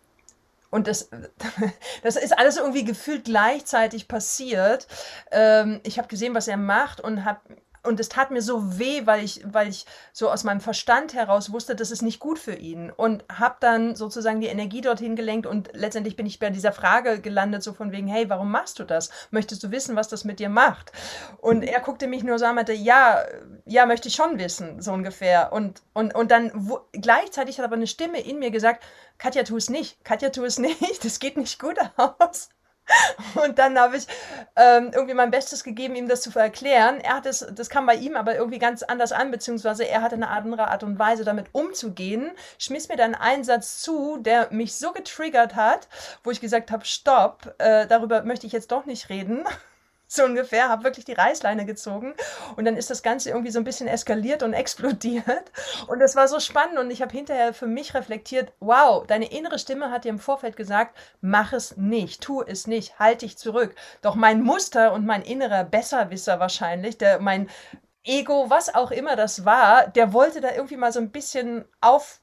und 0.72 0.88
das, 0.88 1.10
das 2.02 2.16
ist 2.16 2.36
alles 2.36 2.56
irgendwie 2.56 2.84
gefühlt 2.84 3.26
gleichzeitig 3.26 4.08
passiert. 4.08 4.88
Ähm, 5.30 5.80
ich 5.84 5.98
habe 5.98 6.08
gesehen, 6.08 6.34
was 6.34 6.48
er 6.48 6.56
macht 6.56 7.00
und 7.00 7.24
habe 7.24 7.40
und 7.84 7.98
es 7.98 8.08
tat 8.08 8.30
mir 8.30 8.42
so 8.42 8.78
weh, 8.78 9.06
weil 9.06 9.24
ich, 9.24 9.42
weil 9.44 9.68
ich 9.68 9.86
so 10.12 10.30
aus 10.30 10.44
meinem 10.44 10.60
Verstand 10.60 11.14
heraus 11.14 11.52
wusste, 11.52 11.74
das 11.74 11.90
ist 11.90 12.02
nicht 12.02 12.20
gut 12.20 12.38
für 12.38 12.54
ihn. 12.54 12.90
Und 12.90 13.24
habe 13.32 13.56
dann 13.60 13.96
sozusagen 13.96 14.40
die 14.40 14.46
Energie 14.46 14.80
dorthin 14.80 15.16
gelenkt 15.16 15.46
und 15.46 15.70
letztendlich 15.72 16.16
bin 16.16 16.26
ich 16.26 16.38
bei 16.38 16.50
dieser 16.50 16.72
Frage 16.72 17.20
gelandet, 17.20 17.62
so 17.62 17.72
von 17.72 17.90
wegen, 17.90 18.06
hey, 18.06 18.30
warum 18.30 18.50
machst 18.50 18.78
du 18.78 18.84
das? 18.84 19.10
Möchtest 19.30 19.64
du 19.64 19.70
wissen, 19.72 19.96
was 19.96 20.08
das 20.08 20.24
mit 20.24 20.38
dir 20.38 20.48
macht? 20.48 20.92
Und 21.38 21.62
er 21.62 21.80
guckte 21.80 22.06
mich 22.06 22.22
nur 22.22 22.38
so 22.38 22.44
an 22.44 22.50
und 22.50 22.56
meinte, 22.56 22.72
ja, 22.72 23.24
ja, 23.66 23.86
möchte 23.86 24.08
ich 24.08 24.14
schon 24.14 24.38
wissen, 24.38 24.80
so 24.80 24.92
ungefähr. 24.92 25.52
Und, 25.52 25.82
und, 25.92 26.14
und 26.14 26.30
dann 26.30 26.52
wo, 26.54 26.80
gleichzeitig 26.92 27.58
hat 27.58 27.64
aber 27.64 27.76
eine 27.76 27.86
Stimme 27.88 28.20
in 28.20 28.38
mir 28.38 28.50
gesagt, 28.52 28.84
Katja, 29.18 29.42
tu 29.42 29.56
es 29.56 29.70
nicht, 29.70 30.04
Katja, 30.04 30.30
tu 30.30 30.44
es 30.44 30.58
nicht, 30.60 31.04
das 31.04 31.18
geht 31.18 31.36
nicht 31.36 31.58
gut 31.58 31.78
aus. 31.96 32.48
Und 33.34 33.58
dann 33.58 33.78
habe 33.78 33.96
ich 33.96 34.06
ähm, 34.56 34.90
irgendwie 34.92 35.14
mein 35.14 35.30
Bestes 35.30 35.64
gegeben, 35.64 35.94
ihm 35.94 36.08
das 36.08 36.22
zu 36.22 36.36
erklären. 36.38 37.00
Er 37.00 37.14
hat 37.14 37.26
es, 37.26 37.46
das 37.54 37.70
kam 37.70 37.86
bei 37.86 37.94
ihm 37.94 38.16
aber 38.16 38.36
irgendwie 38.36 38.58
ganz 38.58 38.82
anders 38.82 39.12
an, 39.12 39.30
beziehungsweise 39.30 39.84
er 39.84 40.02
hatte 40.02 40.16
eine 40.16 40.28
andere 40.28 40.68
Art 40.68 40.82
und 40.82 40.98
Weise, 40.98 41.24
damit 41.24 41.46
umzugehen. 41.52 42.32
Schmiss 42.58 42.88
mir 42.88 42.96
dann 42.96 43.14
einen 43.14 43.44
Satz 43.44 43.80
zu, 43.80 44.18
der 44.18 44.52
mich 44.52 44.74
so 44.76 44.92
getriggert 44.92 45.54
hat, 45.54 45.88
wo 46.24 46.30
ich 46.30 46.40
gesagt 46.40 46.70
habe: 46.70 46.84
Stopp, 46.84 47.54
äh, 47.58 47.86
darüber 47.86 48.22
möchte 48.24 48.46
ich 48.46 48.52
jetzt 48.52 48.72
doch 48.72 48.84
nicht 48.84 49.08
reden 49.08 49.44
so 50.14 50.24
ungefähr, 50.24 50.68
habe 50.68 50.84
wirklich 50.84 51.04
die 51.04 51.12
Reißleine 51.12 51.64
gezogen. 51.66 52.14
Und 52.56 52.64
dann 52.64 52.76
ist 52.76 52.90
das 52.90 53.02
Ganze 53.02 53.30
irgendwie 53.30 53.50
so 53.50 53.58
ein 53.58 53.64
bisschen 53.64 53.88
eskaliert 53.88 54.42
und 54.42 54.52
explodiert. 54.52 55.52
Und 55.86 56.00
das 56.00 56.16
war 56.16 56.28
so 56.28 56.40
spannend. 56.40 56.78
Und 56.78 56.90
ich 56.90 57.02
habe 57.02 57.12
hinterher 57.12 57.54
für 57.54 57.66
mich 57.66 57.94
reflektiert, 57.94 58.52
wow, 58.60 59.06
deine 59.06 59.30
innere 59.30 59.58
Stimme 59.58 59.90
hat 59.90 60.04
dir 60.04 60.10
im 60.10 60.18
Vorfeld 60.18 60.56
gesagt, 60.56 60.96
mach 61.20 61.52
es 61.52 61.76
nicht, 61.76 62.22
tu 62.22 62.42
es 62.42 62.66
nicht, 62.66 62.98
halt 62.98 63.22
dich 63.22 63.38
zurück. 63.38 63.74
Doch 64.00 64.14
mein 64.14 64.42
Muster 64.42 64.92
und 64.92 65.06
mein 65.06 65.22
innerer 65.22 65.64
Besserwisser 65.64 66.40
wahrscheinlich, 66.40 66.98
der 66.98 67.20
mein 67.20 67.48
Ego, 68.04 68.50
was 68.50 68.74
auch 68.74 68.90
immer 68.90 69.14
das 69.14 69.44
war, 69.44 69.86
der 69.86 70.12
wollte 70.12 70.40
da 70.40 70.52
irgendwie 70.52 70.76
mal 70.76 70.92
so 70.92 70.98
ein 70.98 71.12
bisschen 71.12 71.64
auf 71.80 72.21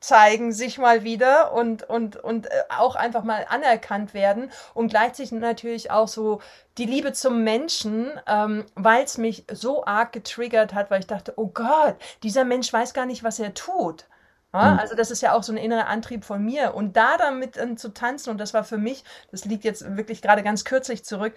zeigen 0.00 0.52
sich 0.52 0.78
mal 0.78 1.04
wieder 1.04 1.52
und, 1.52 1.82
und, 1.82 2.16
und 2.16 2.46
äh, 2.46 2.62
auch 2.68 2.96
einfach 2.96 3.24
mal 3.24 3.46
anerkannt 3.48 4.14
werden 4.14 4.50
und 4.74 4.88
gleichzeitig 4.88 5.32
natürlich 5.32 5.90
auch 5.90 6.08
so 6.08 6.40
die 6.78 6.84
Liebe 6.84 7.12
zum 7.12 7.42
Menschen, 7.44 8.10
ähm, 8.26 8.66
weil 8.74 9.04
es 9.04 9.18
mich 9.18 9.44
so 9.50 9.84
arg 9.86 10.12
getriggert 10.12 10.74
hat, 10.74 10.90
weil 10.90 11.00
ich 11.00 11.06
dachte, 11.06 11.34
oh 11.36 11.48
Gott, 11.48 11.96
dieser 12.22 12.44
Mensch 12.44 12.72
weiß 12.72 12.94
gar 12.94 13.06
nicht, 13.06 13.24
was 13.24 13.38
er 13.38 13.54
tut. 13.54 14.06
Ja, 14.52 14.72
mhm. 14.72 14.78
also 14.78 14.94
das 14.94 15.10
ist 15.10 15.22
ja 15.22 15.32
auch 15.32 15.42
so 15.42 15.52
ein 15.52 15.58
innerer 15.58 15.86
Antrieb 15.86 16.24
von 16.24 16.44
mir. 16.44 16.74
Und 16.74 16.96
da 16.96 17.16
damit 17.16 17.56
äh, 17.56 17.74
zu 17.76 17.92
tanzen, 17.92 18.30
und 18.30 18.38
das 18.38 18.54
war 18.54 18.64
für 18.64 18.78
mich, 18.78 19.04
das 19.30 19.44
liegt 19.44 19.64
jetzt 19.64 19.96
wirklich 19.96 20.22
gerade 20.22 20.42
ganz 20.42 20.64
kürzlich 20.64 21.04
zurück, 21.04 21.34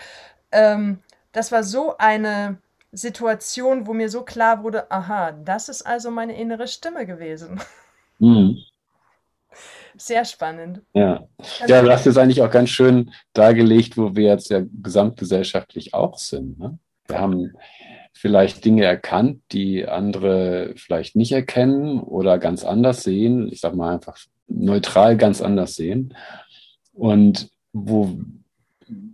ähm, 0.51 1.01
das 1.31 1.51
war 1.51 1.63
so 1.63 1.97
eine 1.97 2.57
Situation, 2.91 3.87
wo 3.87 3.93
mir 3.93 4.09
so 4.09 4.23
klar 4.23 4.63
wurde, 4.63 4.89
aha, 4.91 5.31
das 5.31 5.69
ist 5.69 5.83
also 5.83 6.11
meine 6.11 6.37
innere 6.37 6.67
Stimme 6.67 7.05
gewesen. 7.05 7.61
Mhm. 8.19 8.57
Sehr 9.97 10.23
spannend. 10.23 10.81
Ja. 10.93 11.27
Ja, 11.67 11.81
du 11.81 11.91
hast 11.91 12.07
es 12.07 12.17
eigentlich 12.17 12.41
auch 12.41 12.51
ganz 12.51 12.69
schön 12.69 13.11
dargelegt, 13.33 13.97
wo 13.97 14.15
wir 14.15 14.27
jetzt 14.27 14.49
ja 14.49 14.61
gesamtgesellschaftlich 14.81 15.93
auch 15.93 16.17
sind. 16.17 16.57
Ne? 16.57 16.79
Wir 17.07 17.19
haben 17.19 17.53
vielleicht 18.13 18.63
Dinge 18.63 18.85
erkannt, 18.85 19.41
die 19.51 19.87
andere 19.87 20.73
vielleicht 20.77 21.17
nicht 21.17 21.33
erkennen 21.33 21.99
oder 21.99 22.37
ganz 22.37 22.63
anders 22.63 23.03
sehen. 23.03 23.51
Ich 23.51 23.59
sage 23.59 23.75
mal 23.75 23.93
einfach 23.93 24.17
neutral 24.47 25.17
ganz 25.17 25.41
anders 25.41 25.75
sehen. 25.75 26.13
Und 26.93 27.49
wo, 27.73 28.19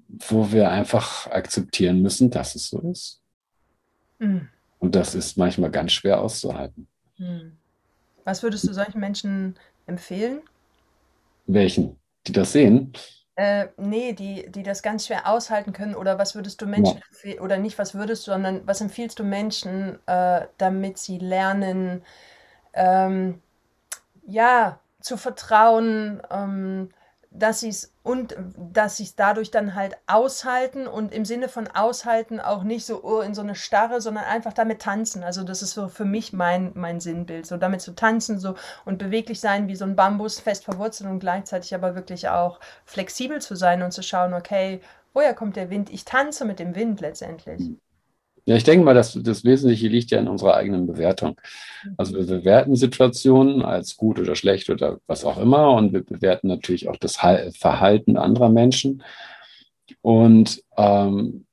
wo 0.10 0.52
wir 0.52 0.70
einfach 0.72 1.28
akzeptieren 1.28 2.02
müssen, 2.02 2.30
dass 2.30 2.54
es 2.56 2.70
so 2.70 2.80
ist. 2.92 3.22
Mhm. 4.20 4.50
Und 4.80 4.96
das 4.96 5.16
ist 5.16 5.38
manchmal 5.38 5.72
ganz 5.72 5.94
schwer 5.94 6.22
auszuhalten. 6.22 6.88
Mhm. 7.18 7.58
Was 8.26 8.44
würdest 8.44 8.68
du 8.68 8.74
solchen 8.74 9.00
Menschen 9.00 9.56
empfehlen? 9.86 10.42
Welchen? 11.46 11.98
Die 12.28 12.32
das 12.34 12.52
sehen? 12.52 12.92
Äh, 13.36 13.68
nee, 13.78 14.14
die, 14.14 14.50
die 14.50 14.64
das 14.64 14.82
ganz 14.82 15.08
schwer 15.08 15.30
aushalten 15.30 15.74
können. 15.74 15.96
Oder 15.96 16.18
was 16.18 16.36
würdest 16.36 16.62
du 16.62 16.66
Menschen 16.66 16.98
ja. 16.98 17.04
empfehlen? 17.10 17.40
Oder 17.40 17.58
nicht, 17.58 17.78
was 17.78 17.94
würdest 17.94 18.26
du, 18.26 18.32
sondern 18.32 18.66
was 18.66 18.82
empfiehlst 18.82 19.20
du 19.20 19.24
Menschen, 19.24 20.00
äh, 20.08 20.48
damit 20.58 20.98
sie 20.98 21.20
lernen, 21.20 22.02
ähm, 22.74 23.42
ja, 24.26 24.80
zu 25.02 25.18
vertrauen, 25.18 26.22
ähm, 26.32 26.90
dass 27.38 27.60
sie 27.62 27.70
es 27.70 27.94
und 28.04 28.36
dass 28.56 28.98
sie 28.98 29.04
es 29.04 29.16
dadurch 29.16 29.52
dann 29.52 29.76
halt 29.76 29.98
aushalten 30.08 30.88
und 30.88 31.14
im 31.14 31.26
Sinne 31.26 31.50
von 31.50 31.68
aushalten 31.68 32.40
auch 32.40 32.64
nicht 32.64 32.86
so 32.86 33.04
oh, 33.04 33.22
in 33.22 33.34
so 33.34 33.42
eine 33.42 33.56
Starre, 33.56 34.00
sondern 34.02 34.26
einfach 34.26 34.54
damit 34.54 34.82
tanzen. 34.82 35.24
Also 35.24 35.44
das 35.44 35.62
ist 35.62 35.72
so 35.72 35.88
für 35.88 36.06
mich 36.06 36.32
mein, 36.34 36.72
mein 36.76 37.00
Sinnbild, 37.00 37.46
so 37.46 37.58
damit 37.58 37.82
zu 37.82 37.96
tanzen 37.96 38.40
so 38.40 38.56
und 38.86 39.00
beweglich 39.00 39.40
sein 39.40 39.68
wie 39.68 39.76
so 39.76 39.86
ein 39.86 39.96
Bambus 39.96 40.40
fest 40.40 40.66
verwurzelt 40.66 41.10
und 41.10 41.20
gleichzeitig 41.20 41.74
aber 41.74 41.96
wirklich 41.96 42.30
auch 42.30 42.60
flexibel 42.86 43.42
zu 43.42 43.56
sein 43.56 43.82
und 43.82 43.92
zu 43.92 44.04
schauen, 44.04 44.34
okay, 44.34 44.82
woher 45.14 45.34
kommt 45.34 45.56
der 45.56 45.70
Wind? 45.70 45.90
Ich 45.90 46.06
tanze 46.06 46.46
mit 46.46 46.60
dem 46.60 46.76
Wind 46.76 47.02
letztendlich. 47.02 47.72
Ja, 48.48 48.56
ich 48.56 48.64
denke 48.64 48.86
mal, 48.86 48.94
dass 48.94 49.14
das 49.14 49.44
Wesentliche 49.44 49.88
liegt 49.88 50.12
ja 50.12 50.20
in 50.20 50.28
unserer 50.28 50.56
eigenen 50.56 50.86
Bewertung. 50.86 51.40
Also 51.98 52.16
wir 52.16 52.26
bewerten 52.28 52.76
Situationen 52.76 53.64
als 53.64 53.98
gut 53.98 54.20
oder 54.20 54.36
schlecht 54.36 54.70
oder 54.70 55.00
was 55.08 55.26
auch 55.26 55.40
immer 55.40 55.72
und 55.72 55.94
wir 55.94 56.04
bewerten 56.04 56.48
natürlich 56.48 56.88
auch 56.88 56.98
das 56.98 57.18
Verhalten 57.18 58.18
anderer 58.18 58.50
Menschen. 58.50 59.02
Und 60.02 60.64
ähm, 60.78 61.45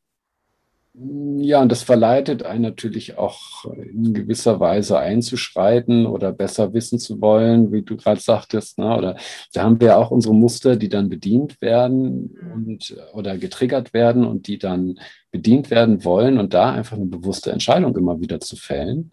ja, 0.94 1.62
und 1.62 1.72
das 1.72 1.82
verleitet 1.82 2.42
einen 2.42 2.60
natürlich 2.62 3.16
auch 3.16 3.64
in 3.64 4.12
gewisser 4.12 4.60
Weise 4.60 4.98
einzuschreiten 4.98 6.04
oder 6.04 6.32
besser 6.32 6.74
wissen 6.74 6.98
zu 6.98 7.22
wollen, 7.22 7.72
wie 7.72 7.80
du 7.80 7.96
gerade 7.96 8.20
sagtest. 8.20 8.78
Ne? 8.78 8.94
Oder 8.94 9.16
da 9.54 9.62
haben 9.62 9.80
wir 9.80 9.96
auch 9.96 10.10
unsere 10.10 10.34
Muster, 10.34 10.76
die 10.76 10.90
dann 10.90 11.08
bedient 11.08 11.62
werden 11.62 12.36
und 12.52 12.94
oder 13.14 13.38
getriggert 13.38 13.94
werden 13.94 14.26
und 14.26 14.46
die 14.48 14.58
dann 14.58 14.98
bedient 15.30 15.70
werden 15.70 16.04
wollen 16.04 16.38
und 16.38 16.52
da 16.52 16.72
einfach 16.72 16.98
eine 16.98 17.06
bewusste 17.06 17.52
Entscheidung 17.52 17.96
immer 17.96 18.20
wieder 18.20 18.40
zu 18.40 18.56
fällen. 18.56 19.12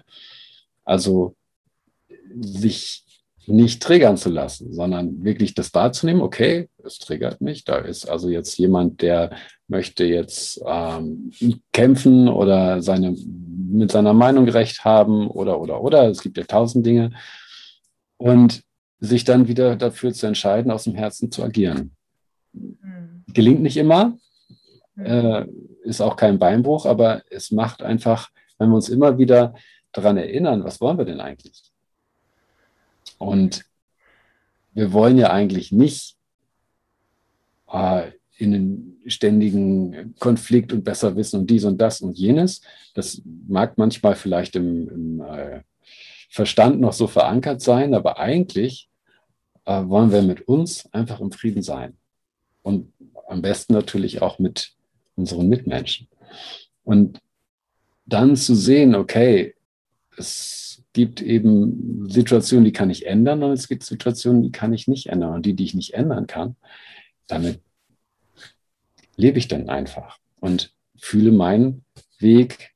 Also 0.83 1.36
sich 2.41 3.05
nicht 3.50 3.82
triggern 3.82 4.18
zu 4.18 4.29
lassen, 4.29 4.74
sondern 4.74 5.24
wirklich 5.24 5.53
das 5.53 5.74
wahrzunehmen, 5.74 6.22
okay, 6.22 6.70
es 6.84 7.00
triggert 7.00 7.41
mich, 7.41 7.65
da 7.65 7.77
ist 7.77 8.10
also 8.10 8.29
jetzt 8.29 8.58
jemand, 8.58 9.01
der 9.01 9.32
möchte 9.68 10.03
jetzt 10.06 10.62
ähm, 10.65 11.32
kämpfen 11.74 12.27
oder 12.27 12.82
seine, 12.82 13.15
mit 13.15 13.91
seiner 13.91 14.13
Meinung 14.13 14.48
recht 14.48 14.86
haben 14.86 15.27
oder, 15.27 15.60
oder, 15.60 15.82
oder, 15.82 16.10
es 16.10 16.22
gibt 16.22 16.38
ja 16.38 16.44
tausend 16.44 16.86
Dinge 16.86 17.12
und 18.18 18.63
sich 19.00 19.24
dann 19.24 19.48
wieder 19.48 19.75
dafür 19.75 20.13
zu 20.13 20.27
entscheiden, 20.27 20.72
aus 20.72 20.84
dem 20.84 20.96
Herzen 20.96 21.32
zu 21.32 21.44
agieren. 21.44 21.96
Mhm. 22.53 23.24
Gelingt 23.34 23.62
nicht 23.62 23.77
immer, 23.77 24.18
mhm. 24.96 25.06
äh, 25.06 25.46
ist 25.84 26.01
auch 26.01 26.15
kein 26.15 26.39
Beinbruch, 26.39 26.86
aber 26.86 27.24
es 27.29 27.51
macht 27.51 27.82
einfach, 27.82 28.29
wenn 28.58 28.70
wir 28.70 28.75
uns 28.75 28.89
immer 28.89 29.18
wieder 29.18 29.53
daran 29.91 30.18
erinnern, 30.18 30.63
was 30.63 30.82
wollen 30.82 30.98
wir 30.98 31.06
denn 31.06 31.22
eigentlich? 31.22 31.68
Und 33.19 33.65
wir 34.73 34.91
wollen 34.91 35.17
ja 35.17 35.31
eigentlich 35.31 35.71
nicht 35.71 36.17
äh, 37.71 38.11
in 38.38 38.55
einen 38.55 39.01
ständigen 39.05 40.15
Konflikt 40.19 40.71
und 40.73 40.83
besser 40.83 41.15
wissen 41.15 41.41
und 41.41 41.49
dies 41.49 41.65
und 41.65 41.79
das 41.79 42.01
und 42.01 42.17
jenes. 42.17 42.61
Das 42.93 43.21
mag 43.47 43.77
manchmal 43.77 44.15
vielleicht 44.15 44.55
im, 44.55 44.89
im 44.89 45.21
äh, 45.21 45.61
Verstand 46.29 46.79
noch 46.79 46.93
so 46.93 47.07
verankert 47.07 47.61
sein, 47.61 47.93
aber 47.93 48.19
eigentlich 48.19 48.89
äh, 49.65 49.83
wollen 49.85 50.11
wir 50.11 50.21
mit 50.21 50.47
uns 50.47 50.91
einfach 50.93 51.19
im 51.19 51.31
Frieden 51.31 51.63
sein. 51.63 51.97
Und 52.61 52.93
am 53.27 53.41
besten 53.41 53.73
natürlich 53.73 54.21
auch 54.21 54.39
mit 54.39 54.73
unseren 55.15 55.49
Mitmenschen. 55.49 56.07
Und 56.83 57.19
dann 58.05 58.35
zu 58.35 58.55
sehen, 58.55 58.95
okay, 58.95 59.55
es 60.17 60.68
gibt 60.93 61.22
eben 61.22 62.10
Situationen, 62.10 62.65
die 62.65 62.72
kann 62.72 62.89
ich 62.89 63.05
ändern 63.05 63.43
und 63.43 63.51
es 63.51 63.67
gibt 63.67 63.84
Situationen, 63.84 64.41
die 64.41 64.51
kann 64.51 64.74
ich 64.74 64.88
nicht 64.88 65.08
ändern. 65.08 65.34
Und 65.34 65.46
die, 65.46 65.53
die 65.53 65.65
ich 65.65 65.74
nicht 65.74 65.93
ändern 65.93 66.27
kann, 66.27 66.55
damit 67.27 67.60
lebe 69.15 69.38
ich 69.38 69.48
dann 69.48 69.69
einfach 69.69 70.17
und 70.39 70.74
fühle 70.98 71.31
meinen 71.31 71.84
Weg, 72.17 72.72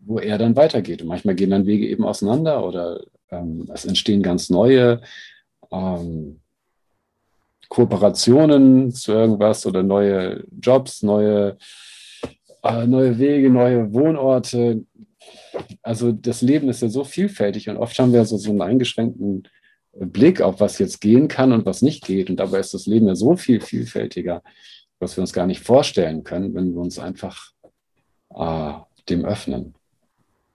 wo 0.00 0.18
er 0.18 0.38
dann 0.38 0.56
weitergeht. 0.56 1.02
Und 1.02 1.08
manchmal 1.08 1.34
gehen 1.34 1.50
dann 1.50 1.66
Wege 1.66 1.88
eben 1.88 2.04
auseinander 2.04 2.64
oder 2.64 3.04
ähm, 3.30 3.68
es 3.72 3.84
entstehen 3.84 4.22
ganz 4.22 4.50
neue 4.50 5.00
ähm, 5.70 6.40
Kooperationen 7.68 8.92
zu 8.92 9.12
irgendwas 9.12 9.66
oder 9.66 9.82
neue 9.82 10.44
Jobs, 10.60 11.02
neue, 11.02 11.56
äh, 12.62 12.86
neue 12.86 13.18
Wege, 13.18 13.50
neue 13.50 13.92
Wohnorte, 13.92 14.84
also 15.82 16.12
das 16.12 16.42
Leben 16.42 16.68
ist 16.68 16.82
ja 16.82 16.88
so 16.88 17.04
vielfältig 17.04 17.68
und 17.68 17.76
oft 17.76 17.98
haben 17.98 18.12
wir 18.12 18.24
so, 18.24 18.36
so 18.36 18.50
einen 18.50 18.62
eingeschränkten 18.62 19.44
Blick 19.96 20.40
auf 20.40 20.60
was 20.60 20.78
jetzt 20.78 21.00
gehen 21.00 21.28
kann 21.28 21.52
und 21.52 21.66
was 21.66 21.82
nicht 21.82 22.04
geht. 22.04 22.30
Und 22.30 22.36
dabei 22.36 22.58
ist 22.58 22.74
das 22.74 22.86
Leben 22.86 23.06
ja 23.06 23.14
so 23.14 23.36
viel 23.36 23.60
vielfältiger, 23.60 24.42
was 24.98 25.16
wir 25.16 25.22
uns 25.22 25.32
gar 25.32 25.46
nicht 25.46 25.60
vorstellen 25.60 26.24
können, 26.24 26.54
wenn 26.54 26.72
wir 26.72 26.80
uns 26.80 26.98
einfach 26.98 27.52
äh, 28.34 28.72
dem 29.08 29.24
öffnen, 29.24 29.74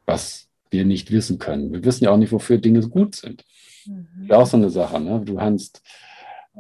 was 0.06 0.48
wir 0.72 0.86
nicht 0.86 1.12
wissen 1.12 1.40
können. 1.40 1.72
Wir 1.72 1.84
wissen 1.84 2.04
ja 2.04 2.12
auch 2.12 2.18
nicht, 2.18 2.32
wofür 2.32 2.58
Dinge 2.58 2.82
gut 2.88 3.16
sind. 3.16 3.46
Mhm. 3.86 4.28
Ja, 4.30 4.38
auch 4.38 4.48
so 4.48 4.58
eine 4.58 4.70
Sache. 4.70 5.00
Ne? 5.00 5.22
Du 5.24 5.36
kannst, 5.36 5.82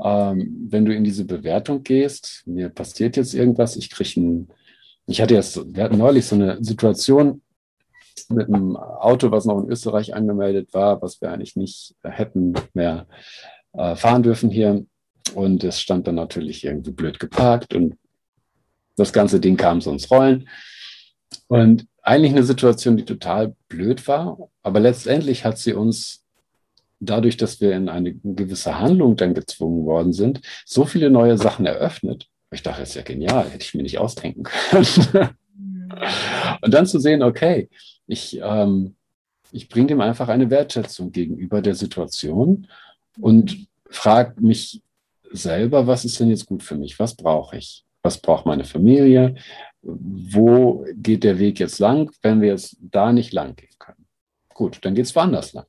ähm, 0.02 0.68
wenn 0.70 0.86
du 0.86 0.96
in 0.96 1.04
diese 1.04 1.26
Bewertung 1.26 1.84
gehst, 1.84 2.44
mir 2.46 2.70
passiert 2.70 3.18
jetzt 3.18 3.34
irgendwas, 3.34 3.76
ich 3.76 3.90
kriege 3.90 4.20
ein, 4.20 4.48
ich 5.06 5.22
hatte 5.22 5.34
jetzt, 5.34 5.60
wir 5.76 5.84
hatten 5.84 5.98
neulich 5.98 6.26
so 6.26 6.36
eine 6.36 6.64
Situation, 6.64 7.42
mit 8.30 8.48
einem 8.48 8.76
Auto, 8.76 9.32
was 9.32 9.46
noch 9.46 9.62
in 9.62 9.70
Österreich 9.70 10.14
angemeldet 10.14 10.74
war, 10.74 11.02
was 11.02 11.22
wir 11.22 11.32
eigentlich 11.32 11.56
nicht 11.56 11.96
hätten 12.04 12.54
mehr 12.74 13.08
äh, 13.74 13.96
fahren 13.96 14.24
dürfen 14.24 14.50
hier. 14.50 14.86
Und 15.36 15.64
es 15.64 15.80
stand 15.80 16.08
dann 16.08 16.16
natürlich 16.16 16.64
irgendwie 16.64 16.92
blöd 16.92 17.20
geparkt 17.20 17.74
und 17.74 17.96
das 18.96 19.14
ganze 19.14 19.40
Ding 19.40 19.58
kam 19.58 19.82
so 19.82 19.92
ins 19.92 20.10
Rollen. 20.12 20.50
Und 21.48 21.88
eigentlich 22.02 22.32
eine 22.32 22.44
Situation, 22.44 22.98
die 22.98 23.06
total 23.06 23.56
blöd 23.68 24.08
war, 24.08 24.38
aber 24.64 24.80
letztendlich 24.80 25.46
hat 25.46 25.58
sie 25.58 25.74
uns 25.74 26.26
dadurch, 27.00 27.38
dass 27.38 27.62
wir 27.62 27.76
in 27.76 27.90
eine 27.90 28.14
gewisse 28.14 28.80
Handlung 28.80 29.16
dann 29.16 29.34
gezwungen 29.34 29.86
worden 29.86 30.14
sind, 30.14 30.42
so 30.66 30.86
viele 30.86 31.10
neue 31.10 31.38
Sachen 31.38 31.66
eröffnet. 31.66 32.28
Ich 32.52 32.64
dachte, 32.64 32.82
das 32.82 32.90
ist 32.90 32.96
ja 32.96 33.04
genial, 33.04 33.50
hätte 33.50 33.64
ich 33.64 33.74
mir 33.74 33.84
nicht 33.84 34.00
ausdenken 34.00 34.44
können. 34.44 34.86
Mhm. 35.60 35.90
Und 36.62 36.74
dann 36.74 36.86
zu 36.86 37.00
sehen, 37.00 37.22
okay, 37.24 37.70
ich, 38.10 38.40
ähm, 38.42 38.96
ich 39.52 39.70
bringe 39.70 39.88
dem 39.88 40.02
einfach 40.02 40.28
eine 40.30 40.50
Wertschätzung 40.50 41.12
gegenüber 41.12 41.62
der 41.62 41.76
Situation 41.76 42.68
und 43.20 43.68
frage 43.90 44.42
mich 44.42 44.82
selber, 45.32 45.86
was 45.86 46.06
ist 46.06 46.20
denn 46.20 46.30
jetzt 46.30 46.48
gut 46.48 46.64
für 46.64 46.76
mich? 46.76 46.98
Was 46.98 47.16
brauche 47.16 47.58
ich? 47.58 47.86
Was 48.02 48.20
braucht 48.20 48.48
meine 48.48 48.66
Familie? 48.66 49.36
Wo 49.84 50.86
geht 50.96 51.24
der 51.24 51.38
Weg 51.38 51.60
jetzt 51.60 51.78
lang, 51.78 52.12
wenn 52.24 52.42
wir 52.42 52.50
jetzt 52.50 52.78
da 52.82 53.14
nicht 53.14 53.32
lang 53.32 53.56
gehen 53.56 53.76
können? 53.78 54.06
Gut, 54.56 54.80
dann 54.82 54.96
geht 54.96 55.06
es 55.06 55.16
woanders 55.16 55.54
lang. 55.54 55.68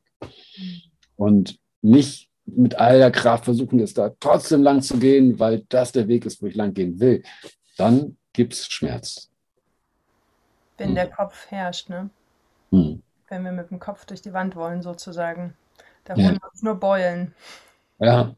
Und 1.17 1.59
nicht 1.83 2.31
mit 2.47 2.75
all 2.77 2.99
der 2.99 3.11
Kraft 3.11 3.45
versuchen, 3.45 3.79
jetzt 3.79 3.99
da 3.99 4.15
trotzdem 4.19 4.63
lang 4.63 4.81
zu 4.81 4.99
gehen, 4.99 5.39
weil 5.39 5.65
das 5.69 5.93
der 5.93 6.09
Weg 6.09 6.25
ist, 6.25 6.43
wo 6.43 6.47
ich 6.47 6.55
lang 6.55 6.73
gehen 6.73 6.99
will. 6.99 7.23
Dann 7.77 8.17
gibt 8.33 8.55
es 8.55 8.67
Schmerz. 8.67 9.31
Wenn 10.79 10.95
der 10.95 11.11
Kopf 11.11 11.47
herrscht, 11.51 11.91
ne? 11.91 12.09
Hm. 12.71 13.03
Wenn 13.29 13.45
wir 13.45 13.53
mit 13.53 13.71
dem 13.71 13.79
Kopf 13.79 14.05
durch 14.07 14.23
die 14.23 14.33
Wand 14.33 14.57
wollen, 14.57 14.83
sozusagen. 14.83 15.55
Da 16.05 16.15
holen 16.15 16.25
ja. 16.25 16.33
wir 16.33 16.51
uns 16.51 16.63
nur 16.63 16.75
Beulen. 16.75 17.35
Ja. 17.99 18.35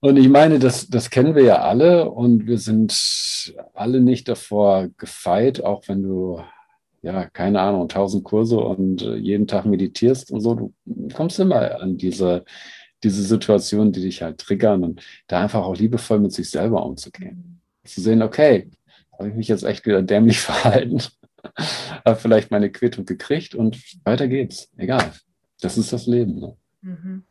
Und 0.00 0.16
ich 0.16 0.28
meine, 0.28 0.58
das, 0.58 0.88
das 0.88 1.10
kennen 1.10 1.34
wir 1.34 1.44
ja 1.44 1.62
alle 1.62 2.10
und 2.10 2.46
wir 2.46 2.58
sind 2.58 3.54
alle 3.74 4.00
nicht 4.00 4.28
davor 4.28 4.88
gefeit, 4.96 5.62
auch 5.62 5.86
wenn 5.88 6.02
du, 6.02 6.42
ja, 7.02 7.26
keine 7.26 7.60
Ahnung, 7.60 7.88
tausend 7.88 8.24
Kurse 8.24 8.58
und 8.58 9.02
äh, 9.02 9.16
jeden 9.16 9.46
Tag 9.46 9.66
meditierst 9.66 10.30
und 10.30 10.40
so, 10.40 10.54
du 10.54 10.72
kommst 11.14 11.38
immer 11.38 11.80
an 11.80 11.96
diese, 11.98 12.44
diese 13.02 13.22
Situation, 13.22 13.92
die 13.92 14.00
dich 14.00 14.22
halt 14.22 14.38
triggern 14.38 14.84
und 14.84 15.02
da 15.26 15.40
einfach 15.40 15.62
auch 15.62 15.76
liebevoll 15.76 16.18
mit 16.18 16.32
sich 16.32 16.50
selber 16.50 16.84
umzugehen. 16.84 17.60
Mhm. 17.84 17.88
Zu 17.88 18.00
sehen, 18.00 18.22
okay, 18.22 18.70
habe 19.12 19.28
ich 19.28 19.34
mich 19.34 19.48
jetzt 19.48 19.64
echt 19.64 19.86
wieder 19.86 20.02
dämlich 20.02 20.40
verhalten 20.40 21.00
habe 22.04 22.16
vielleicht 22.16 22.50
meine 22.50 22.70
Quittung 22.70 23.04
gekriegt 23.04 23.54
und 23.54 23.80
weiter 24.04 24.28
geht's. 24.28 24.70
Egal. 24.76 25.12
Das 25.60 25.76
ist 25.76 25.92
das 25.92 26.06
Leben. 26.06 26.40
Ne? 26.40 26.56
Mhm. 26.82 27.24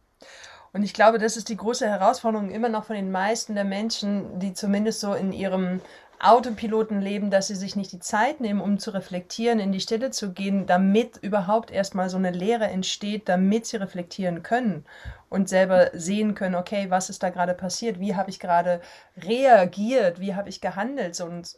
Und 0.72 0.84
ich 0.84 0.94
glaube, 0.94 1.18
das 1.18 1.36
ist 1.36 1.50
die 1.50 1.58
große 1.58 1.88
Herausforderung 1.88 2.52
immer 2.52 2.70
noch 2.70 2.86
von 2.86 2.96
den 2.96 3.12
meisten 3.12 3.56
der 3.56 3.64
Menschen, 3.64 4.40
die 4.40 4.54
zumindest 4.54 5.00
so 5.00 5.14
in 5.14 5.32
ihrem 5.32 5.82
Autopiloten 6.20 7.02
leben, 7.02 7.32
dass 7.32 7.48
sie 7.48 7.56
sich 7.56 7.76
nicht 7.76 7.92
die 7.92 8.00
Zeit 8.00 8.42
nehmen, 8.42 8.62
um 8.62 8.78
zu 8.78 8.92
reflektieren, 8.92 9.60
in 9.60 9.72
die 9.72 9.80
Stille 9.80 10.12
zu 10.12 10.34
gehen, 10.34 10.66
damit 10.66 11.18
überhaupt 11.18 11.72
erstmal 11.72 12.10
so 12.10 12.18
eine 12.18 12.32
Lehre 12.32 12.66
entsteht, 12.66 13.30
damit 13.30 13.66
sie 13.66 13.78
reflektieren 13.78 14.44
können 14.44 14.86
und 15.30 15.48
selber 15.48 15.92
sehen 15.94 16.34
können, 16.34 16.56
okay, 16.56 16.90
was 16.90 17.10
ist 17.10 17.24
da 17.24 17.30
gerade 17.30 17.54
passiert, 17.54 18.00
wie 18.00 18.16
habe 18.16 18.30
ich 18.30 18.40
gerade 18.40 18.82
reagiert, 19.24 20.20
wie 20.20 20.36
habe 20.36 20.50
ich 20.50 20.60
gehandelt 20.60 21.20
und 21.22 21.58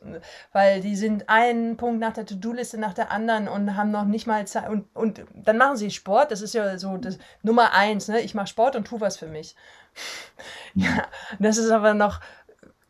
weil 0.51 0.81
die 0.81 0.95
sind 0.95 1.29
einen 1.29 1.77
Punkt 1.77 1.99
nach 1.99 2.13
der 2.13 2.25
To-Do-Liste 2.25 2.77
nach 2.77 2.93
der 2.93 3.11
anderen 3.11 3.47
und 3.47 3.75
haben 3.77 3.91
noch 3.91 4.05
nicht 4.05 4.27
mal 4.27 4.45
Zeit 4.45 4.69
und, 4.69 4.85
und 4.93 5.25
dann 5.33 5.57
machen 5.57 5.77
sie 5.77 5.89
Sport, 5.89 6.31
das 6.31 6.41
ist 6.41 6.53
ja 6.53 6.77
so 6.77 6.97
das 6.97 7.17
Nummer 7.41 7.73
eins, 7.73 8.09
ne? 8.09 8.19
ich 8.19 8.35
mache 8.35 8.47
Sport 8.47 8.75
und 8.75 8.85
tu 8.85 8.99
was 8.99 9.17
für 9.17 9.27
mich. 9.27 9.55
ja, 10.73 11.05
das 11.39 11.57
ist 11.57 11.71
aber 11.71 11.93
noch 11.93 12.21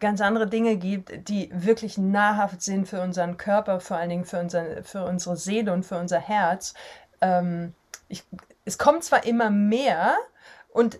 ganz 0.01 0.19
andere 0.19 0.47
Dinge 0.47 0.75
gibt, 0.75 1.29
die 1.29 1.49
wirklich 1.53 1.97
nahrhaft 1.97 2.61
sind 2.61 2.89
für 2.89 3.01
unseren 3.01 3.37
Körper, 3.37 3.79
vor 3.79 3.95
allen 3.95 4.09
Dingen 4.09 4.25
für, 4.25 4.39
unser, 4.39 4.83
für 4.83 5.05
unsere 5.05 5.37
Seele 5.37 5.71
und 5.71 5.85
für 5.85 5.97
unser 5.97 6.19
Herz. 6.19 6.73
Ähm, 7.21 7.73
ich, 8.09 8.23
es 8.65 8.77
kommt 8.77 9.05
zwar 9.05 9.25
immer 9.25 9.49
mehr 9.49 10.15
und, 10.73 10.99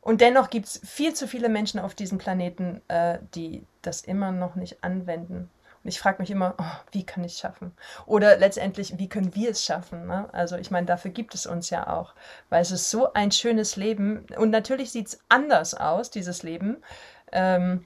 und 0.00 0.20
dennoch 0.20 0.50
gibt 0.50 0.66
es 0.66 0.80
viel 0.84 1.14
zu 1.14 1.26
viele 1.26 1.48
Menschen 1.48 1.80
auf 1.80 1.94
diesem 1.94 2.18
Planeten, 2.18 2.80
äh, 2.88 3.18
die 3.34 3.66
das 3.80 4.02
immer 4.02 4.30
noch 4.30 4.54
nicht 4.54 4.84
anwenden. 4.84 5.50
Und 5.82 5.88
ich 5.88 5.98
frage 5.98 6.22
mich 6.22 6.30
immer, 6.30 6.54
oh, 6.58 6.64
wie 6.92 7.04
kann 7.04 7.24
ich 7.24 7.32
es 7.32 7.38
schaffen? 7.40 7.72
Oder 8.06 8.36
letztendlich, 8.36 8.98
wie 8.98 9.08
können 9.08 9.34
wir 9.34 9.50
es 9.50 9.64
schaffen? 9.64 10.06
Ne? 10.06 10.28
Also 10.32 10.56
ich 10.56 10.70
meine, 10.70 10.86
dafür 10.86 11.10
gibt 11.10 11.34
es 11.34 11.44
uns 11.44 11.70
ja 11.70 11.88
auch, 11.88 12.14
weil 12.50 12.62
es 12.62 12.70
ist 12.70 12.90
so 12.90 13.12
ein 13.14 13.32
schönes 13.32 13.74
Leben. 13.74 14.26
Und 14.36 14.50
natürlich 14.50 14.92
sieht 14.92 15.08
es 15.08 15.20
anders 15.28 15.74
aus, 15.74 16.10
dieses 16.10 16.44
Leben 16.44 16.76
ähm, 17.32 17.84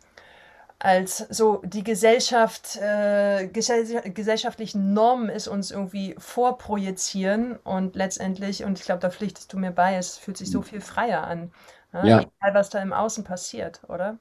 als 0.79 1.19
so 1.31 1.63
die 1.65 1.83
Gesellschaft, 1.83 2.77
äh, 2.77 3.49
gesellschaftlichen 3.49 4.93
Normen 4.93 5.31
ist 5.31 5.49
uns 5.49 5.71
irgendwie 5.71 6.15
vorprojizieren 6.19 7.57
und 7.65 7.97
letztendlich, 7.97 8.63
und 8.65 8.79
ich 8.79 8.85
glaube, 8.85 9.01
da 9.01 9.11
pflichtest 9.11 9.53
du 9.53 9.59
mir 9.59 9.71
bei, 9.71 9.97
es 9.97 10.19
fühlt 10.19 10.37
sich 10.37 10.51
so 10.51 10.61
viel 10.61 10.81
freier 10.81 11.25
an. 11.25 11.51
Ne? 11.93 12.09
Ja. 12.09 12.21
Egal, 12.21 12.55
was 12.55 12.69
da 12.69 12.83
im 12.83 12.93
Außen 12.93 13.25
passiert, 13.25 13.81
oder? 13.89 14.19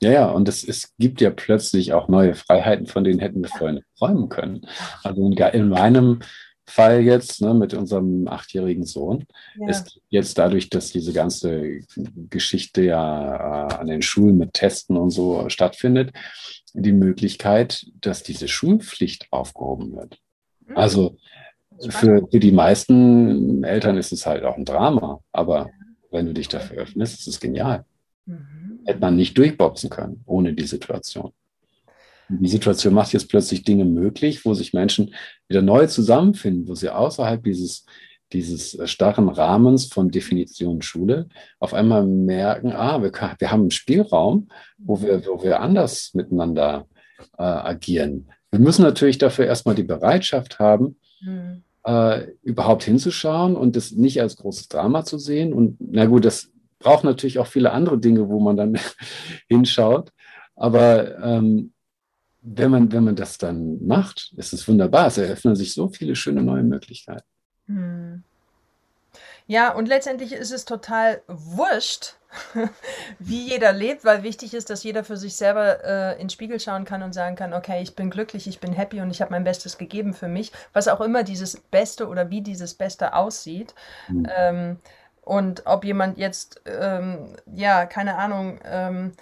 Ja, 0.00 0.10
ja, 0.10 0.26
und 0.26 0.48
es, 0.48 0.62
es 0.62 0.94
gibt 0.98 1.20
ja 1.20 1.30
plötzlich 1.30 1.94
auch 1.94 2.08
neue 2.08 2.34
Freiheiten, 2.34 2.86
von 2.86 3.02
denen 3.02 3.18
hätten 3.18 3.42
wir 3.42 3.48
vorher 3.48 3.72
nicht 3.72 3.86
träumen 3.98 4.28
können. 4.28 4.66
Also 5.02 5.26
in 5.26 5.68
meinem 5.68 6.20
Fall 6.66 7.00
jetzt 7.00 7.40
ne, 7.40 7.54
mit 7.54 7.74
unserem 7.74 8.26
achtjährigen 8.26 8.84
Sohn 8.84 9.24
ja. 9.58 9.68
ist 9.68 10.00
jetzt 10.08 10.36
dadurch, 10.36 10.68
dass 10.68 10.90
diese 10.90 11.12
ganze 11.12 11.80
Geschichte 12.28 12.82
ja 12.82 13.68
äh, 13.68 13.74
an 13.74 13.86
den 13.86 14.02
Schulen 14.02 14.36
mit 14.36 14.54
Testen 14.54 14.96
und 14.96 15.10
so 15.10 15.48
stattfindet, 15.48 16.12
die 16.74 16.92
Möglichkeit, 16.92 17.86
dass 18.00 18.22
diese 18.22 18.48
Schulpflicht 18.48 19.28
aufgehoben 19.30 19.94
wird. 19.94 20.18
Mhm. 20.66 20.76
Also 20.76 21.16
für, 21.88 22.26
für 22.30 22.40
die 22.40 22.52
meisten 22.52 23.62
Eltern 23.62 23.96
ist 23.96 24.12
es 24.12 24.26
halt 24.26 24.44
auch 24.44 24.56
ein 24.56 24.64
Drama, 24.64 25.20
aber 25.32 25.70
wenn 26.10 26.26
du 26.26 26.34
dich 26.34 26.48
dafür 26.48 26.78
öffnest, 26.78 27.20
ist 27.20 27.28
es 27.28 27.40
genial. 27.40 27.84
Mhm. 28.24 28.80
Hätte 28.84 29.00
man 29.00 29.16
nicht 29.16 29.38
durchboxen 29.38 29.90
können 29.90 30.22
ohne 30.26 30.52
die 30.52 30.66
Situation. 30.66 31.32
Die 32.28 32.48
Situation 32.48 32.94
macht 32.94 33.12
jetzt 33.12 33.28
plötzlich 33.28 33.62
Dinge 33.62 33.84
möglich, 33.84 34.44
wo 34.44 34.54
sich 34.54 34.72
Menschen 34.72 35.14
wieder 35.48 35.62
neu 35.62 35.86
zusammenfinden, 35.86 36.66
wo 36.66 36.74
sie 36.74 36.90
außerhalb 36.90 37.42
dieses, 37.44 37.86
dieses 38.32 38.78
starren 38.90 39.28
Rahmens 39.28 39.86
von 39.86 40.10
Definition 40.10 40.82
Schule 40.82 41.28
auf 41.60 41.72
einmal 41.72 42.04
merken, 42.04 42.72
ah, 42.72 43.00
wir, 43.02 43.12
wir 43.12 43.50
haben 43.50 43.60
einen 43.62 43.70
Spielraum, 43.70 44.48
wo 44.78 45.00
wir, 45.00 45.24
wo 45.26 45.42
wir 45.42 45.60
anders 45.60 46.12
miteinander 46.14 46.86
äh, 47.38 47.42
agieren. 47.42 48.28
Wir 48.50 48.60
müssen 48.60 48.82
natürlich 48.82 49.18
dafür 49.18 49.46
erstmal 49.46 49.74
die 49.74 49.84
Bereitschaft 49.84 50.58
haben, 50.58 50.96
mhm. 51.20 51.62
äh, 51.84 52.26
überhaupt 52.42 52.82
hinzuschauen 52.82 53.54
und 53.54 53.76
das 53.76 53.92
nicht 53.92 54.20
als 54.20 54.36
großes 54.36 54.68
Drama 54.68 55.04
zu 55.04 55.18
sehen. 55.18 55.52
Und 55.52 55.76
na 55.78 56.06
gut, 56.06 56.24
das 56.24 56.50
braucht 56.78 57.04
natürlich 57.04 57.38
auch 57.38 57.46
viele 57.46 57.72
andere 57.72 57.98
Dinge, 57.98 58.28
wo 58.28 58.40
man 58.40 58.56
dann 58.56 58.78
hinschaut. 59.48 60.10
Aber 60.54 61.18
ähm, 61.22 61.72
wenn 62.48 62.70
man, 62.70 62.92
wenn 62.92 63.04
man 63.04 63.16
das 63.16 63.38
dann 63.38 63.84
macht, 63.84 64.32
ist 64.36 64.52
es 64.52 64.68
wunderbar. 64.68 65.08
Es 65.08 65.18
eröffnen 65.18 65.56
sich 65.56 65.74
so 65.74 65.88
viele 65.88 66.14
schöne 66.14 66.42
neue 66.42 66.62
Möglichkeiten. 66.62 67.26
Hm. 67.66 68.22
Ja, 69.48 69.72
und 69.72 69.86
letztendlich 69.86 70.32
ist 70.32 70.52
es 70.52 70.64
total 70.64 71.22
wurscht, 71.26 72.14
wie 73.18 73.48
jeder 73.48 73.72
lebt, 73.72 74.04
weil 74.04 74.22
wichtig 74.22 74.54
ist, 74.54 74.70
dass 74.70 74.84
jeder 74.84 75.02
für 75.02 75.16
sich 75.16 75.34
selber 75.34 75.84
äh, 75.84 76.12
in 76.14 76.22
den 76.22 76.30
Spiegel 76.30 76.60
schauen 76.60 76.84
kann 76.84 77.02
und 77.02 77.14
sagen 77.14 77.34
kann, 77.34 77.52
okay, 77.52 77.82
ich 77.82 77.96
bin 77.96 78.10
glücklich, 78.10 78.46
ich 78.46 78.60
bin 78.60 78.72
happy 78.72 79.00
und 79.00 79.10
ich 79.10 79.20
habe 79.20 79.32
mein 79.32 79.44
Bestes 79.44 79.76
gegeben 79.78 80.14
für 80.14 80.28
mich, 80.28 80.52
was 80.72 80.88
auch 80.88 81.00
immer 81.00 81.24
dieses 81.24 81.56
Beste 81.56 82.08
oder 82.08 82.30
wie 82.30 82.42
dieses 82.42 82.74
Beste 82.74 83.14
aussieht. 83.14 83.74
Mhm. 84.08 84.26
Ähm, 84.36 84.76
und 85.22 85.66
ob 85.66 85.84
jemand 85.84 86.18
jetzt, 86.18 86.60
ähm, 86.66 87.34
ja, 87.52 87.86
keine 87.86 88.16
Ahnung, 88.16 88.60
ähm, 88.64 89.12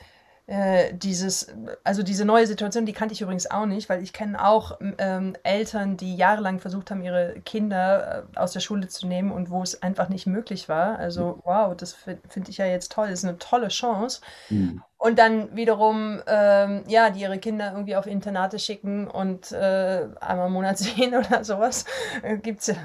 äh, 0.47 0.93
dieses, 0.93 1.47
also 1.85 2.03
diese 2.03 2.27
neue 2.27 2.47
Situation, 2.47 2.85
die 2.85 2.93
kannte 2.93 3.15
ich 3.15 3.23
übrigens 3.23 3.51
auch 3.51 3.65
nicht, 3.65 3.89
weil 3.89 4.03
ich 4.03 4.13
kenne 4.13 4.45
auch 4.45 4.79
ähm, 4.99 5.35
Eltern, 5.43 5.97
die 5.97 6.17
jahrelang 6.17 6.61
versucht 6.61 6.91
haben, 6.91 7.03
ihre 7.03 7.41
Kinder 7.47 8.27
äh, 8.35 8.39
aus 8.39 8.53
der 8.53 8.61
Schule 8.61 8.89
zu 8.89 9.07
nehmen 9.07 9.33
und 9.33 9.49
wo 9.49 9.63
es 9.63 9.83
einfach 9.83 10.11
nicht 10.11 10.27
möglich 10.27 10.69
war. 10.69 10.99
Also 10.99 11.41
wow, 11.45 11.75
das 11.75 11.95
finde 11.95 12.51
ich 12.51 12.59
ja 12.59 12.67
jetzt 12.67 12.93
toll, 12.93 13.09
das 13.09 13.21
ist 13.21 13.25
eine 13.25 13.39
tolle 13.39 13.69
Chance. 13.69 14.21
Mhm. 14.51 14.83
Und 14.99 15.19
dann 15.19 15.55
wiederum, 15.55 16.23
ähm, 16.27 16.85
ja, 16.89 17.11
die 17.11 17.21
ihre 17.21 17.39
Kinder 17.39 17.73
irgendwie 17.73 17.97
auf 17.97 18.07
Internate 18.07 18.59
schicken 18.59 19.07
und 19.07 19.53
äh, 19.53 20.09
einmal 20.21 20.47
im 20.47 20.53
Monat 20.53 20.79
sehen 20.79 21.15
oder 21.15 21.45
sowas. 21.45 21.85
Äh, 22.23 22.39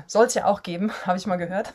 Soll 0.06 0.26
es 0.26 0.34
ja 0.34 0.46
auch 0.46 0.64
geben, 0.64 0.92
habe 1.06 1.18
ich 1.18 1.28
mal 1.28 1.38
gehört. 1.38 1.74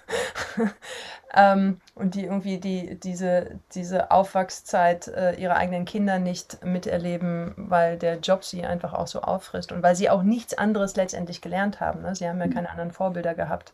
Ähm, 1.35 1.81
und 1.95 2.15
die 2.15 2.25
irgendwie 2.25 2.59
die, 2.59 2.99
diese, 2.99 3.59
diese 3.75 4.11
Aufwachszeit 4.11 5.09
äh, 5.09 5.35
ihrer 5.35 5.57
eigenen 5.57 5.85
Kinder 5.85 6.19
nicht 6.19 6.65
miterleben, 6.65 7.55
weil 7.57 7.99
der 7.99 8.19
Job 8.19 8.45
sie 8.45 8.65
einfach 8.65 8.95
auch 8.95 9.07
so 9.07 9.23
auffrisst 9.23 9.73
und 9.73 9.83
weil 9.83 9.97
sie 9.97 10.11
auch 10.11 10.23
nichts 10.23 10.57
anderes 10.57 10.97
letztendlich 10.97 11.41
gelernt 11.41 11.81
haben. 11.81 12.03
Ne? 12.03 12.15
Sie 12.15 12.29
haben 12.29 12.41
ja 12.41 12.49
keine 12.49 12.71
anderen 12.71 12.93
Vorbilder 12.93 13.35
gehabt. 13.35 13.73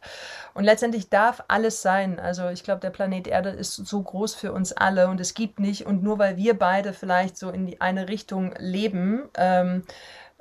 Und 0.55 0.65
letztendlich 0.65 1.11
darf 1.11 1.45
alles 1.49 1.83
sein. 1.83 2.19
Also 2.19 2.49
ich 2.49 2.65
glaube, 2.65 2.81
der 2.81 2.91
Planet 2.91 3.27
Erde 3.27 3.51
ist 3.51 3.75
so 3.75 4.03
groß 4.03 4.35
für 4.35 4.53
uns 4.53 4.73
alle 4.73 5.09
und 5.09 5.21
es 5.21 5.35
gibt 5.35 5.61
nicht, 5.61 5.87
und 5.87 6.03
nur 6.03 6.19
weil 6.19 6.37
wir 6.37 6.59
beide 6.59 6.93
vielleicht 6.93 7.37
so 7.37 7.51
in 7.51 7.67
die 7.67 7.81
eine 7.81 8.09
Richtung 8.09 8.55
leben, 8.59 9.29
ähm, 9.37 9.83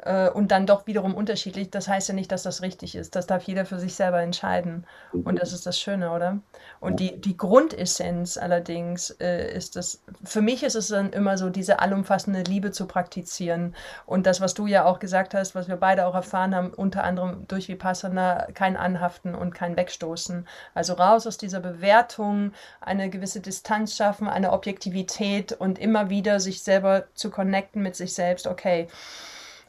äh, 0.04 0.30
und 0.30 0.52
dann 0.52 0.66
doch 0.66 0.88
wiederum 0.88 1.16
unterschiedlich. 1.16 1.70
Das 1.70 1.88
heißt 1.88 2.10
ja 2.10 2.14
nicht, 2.14 2.32
dass 2.32 2.44
das 2.44 2.62
richtig 2.62 2.96
ist. 2.96 3.16
Das 3.16 3.28
darf 3.28 3.44
jeder 3.44 3.66
für 3.66 3.80
sich 3.80 3.96
selber 3.96 4.22
entscheiden. 4.22 4.86
Und 5.12 5.42
das 5.42 5.54
ist 5.54 5.66
das 5.66 5.80
Schöne, 5.80 6.12
oder? 6.12 6.40
Und 6.80 7.00
die, 7.00 7.20
die 7.20 7.38
Grundessenz 7.38 8.38
allerdings 8.38 9.10
äh, 9.20 9.52
ist 9.54 9.76
das, 9.76 10.02
für 10.24 10.42
mich 10.42 10.64
ist 10.64 10.76
es 10.76 10.88
dann 10.88 11.12
immer 11.12 11.38
so, 11.38 11.50
diese 11.50 11.80
allumfassende 11.80 12.44
Liebe 12.44 12.72
zu 12.72 12.88
praktizieren. 12.88 13.76
Und 14.06 14.26
das, 14.26 14.42
was 14.42 14.54
du 14.54 14.68
ja 14.68 14.86
auch 14.86 15.00
gesagt 15.00 15.34
hast, 15.34 15.56
was 15.56 15.68
wir 15.68 15.78
beide 15.78 16.06
auch 16.06 16.16
erfahren 16.16 16.56
haben, 16.56 16.74
unter 16.74 17.04
anderem 17.04 17.46
durch 17.48 17.68
Vipassana, 17.68 18.48
kein 18.54 18.78
Anhaften 18.78 19.36
und 19.36 19.54
kein 19.54 19.76
Wegstoßen. 19.76 20.48
Also 20.74 20.94
raus 20.94 21.28
aus 21.28 21.38
dieser 21.38 21.60
Bewertung, 21.60 22.54
eine 22.82 23.10
gewisse 23.10 23.42
Distanz 23.42 23.96
schaffen, 23.96 24.28
eine 24.28 24.52
Objektivität 24.52 25.52
und 25.52 25.80
immer 25.80 26.10
wieder 26.10 26.40
sich 26.40 26.64
selber 26.64 27.06
zu 27.14 27.30
connecten 27.30 27.82
mit 27.82 27.96
sich 27.96 28.14
selbst. 28.14 28.48
Okay 28.48 28.88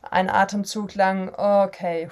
ein 0.03 0.31
Atemzug 0.31 0.95
lang, 0.95 1.35
okay, 1.37 2.09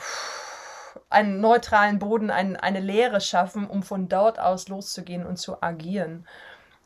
einen 1.10 1.40
neutralen 1.40 1.98
Boden, 1.98 2.30
ein, 2.30 2.56
eine 2.56 2.80
Leere 2.80 3.20
schaffen, 3.20 3.66
um 3.66 3.82
von 3.82 4.08
dort 4.08 4.38
aus 4.38 4.68
loszugehen 4.68 5.26
und 5.26 5.38
zu 5.38 5.62
agieren. 5.62 6.26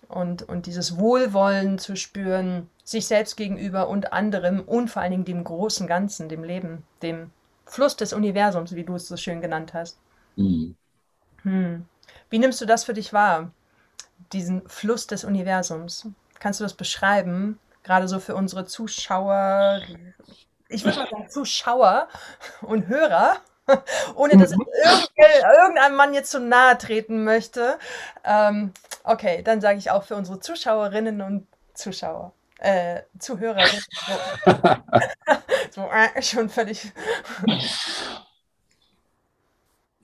Und, 0.08 0.42
und 0.42 0.66
dieses 0.66 0.98
Wohlwollen 0.98 1.78
zu 1.78 1.96
spüren, 1.96 2.68
sich 2.84 3.06
selbst 3.06 3.36
gegenüber 3.36 3.88
und 3.88 4.12
anderem 4.12 4.60
und 4.60 4.88
vor 4.88 5.02
allen 5.02 5.12
Dingen 5.12 5.24
dem 5.24 5.42
großen 5.42 5.86
Ganzen, 5.86 6.28
dem 6.28 6.44
Leben, 6.44 6.84
dem 7.00 7.30
Fluss 7.64 7.96
des 7.96 8.12
Universums, 8.12 8.74
wie 8.74 8.84
du 8.84 8.96
es 8.96 9.08
so 9.08 9.16
schön 9.16 9.40
genannt 9.40 9.72
hast. 9.72 9.98
Mhm. 10.36 10.76
Hm. 11.42 11.86
Wie 12.30 12.38
nimmst 12.38 12.60
du 12.60 12.66
das 12.66 12.84
für 12.84 12.92
dich 12.92 13.12
wahr, 13.12 13.50
diesen 14.32 14.68
Fluss 14.68 15.06
des 15.06 15.24
Universums? 15.24 16.06
Kannst 16.38 16.60
du 16.60 16.64
das 16.64 16.74
beschreiben, 16.74 17.58
gerade 17.82 18.08
so 18.08 18.20
für 18.20 18.34
unsere 18.34 18.66
Zuschauer, 18.66 19.80
ich 20.72 20.84
würde 20.84 20.98
mal 20.98 21.08
sagen, 21.08 21.28
Zuschauer 21.28 22.08
und 22.62 22.88
Hörer, 22.88 23.36
ohne 24.16 24.36
dass 24.36 24.50
mhm. 24.50 24.66
irgendein 25.16 25.94
Mann 25.94 26.14
jetzt 26.14 26.30
zu 26.30 26.40
nahe 26.40 26.76
treten 26.78 27.24
möchte. 27.24 27.78
Ähm, 28.24 28.72
okay, 29.04 29.42
dann 29.42 29.60
sage 29.60 29.78
ich 29.78 29.90
auch 29.90 30.04
für 30.04 30.16
unsere 30.16 30.40
Zuschauerinnen 30.40 31.20
und 31.20 31.46
Zuschauer. 31.74 32.32
Äh, 32.58 33.02
Zuhörerinnen. 33.18 33.82
so, 35.70 35.80
äh, 36.14 36.22
schon 36.22 36.48
völlig. 36.48 36.92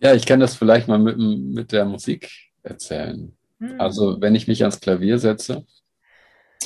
ja, 0.00 0.14
ich 0.14 0.26
kann 0.26 0.40
das 0.40 0.56
vielleicht 0.56 0.88
mal 0.88 0.98
mit, 0.98 1.16
mit 1.18 1.70
der 1.72 1.84
Musik 1.84 2.30
erzählen. 2.64 3.36
Hm. 3.60 3.80
Also, 3.80 4.20
wenn 4.20 4.34
ich 4.34 4.48
mich 4.48 4.62
ans 4.62 4.80
Klavier 4.80 5.18
setze, 5.18 5.64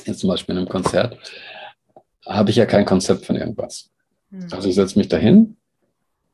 jetzt 0.05 0.21
zum 0.21 0.31
Beispiel 0.31 0.55
in 0.55 0.61
einem 0.61 0.69
Konzert, 0.69 1.19
habe 2.27 2.51
ich 2.51 2.57
ja 2.57 2.67
kein 2.67 2.87
Konzept 2.87 3.27
von 3.27 3.37
irgendwas. 3.37 3.92
Mhm. 4.33 4.49
Also 4.51 4.69
ich 4.69 4.75
setze 4.75 4.99
mich 4.99 5.09
dahin 5.09 5.57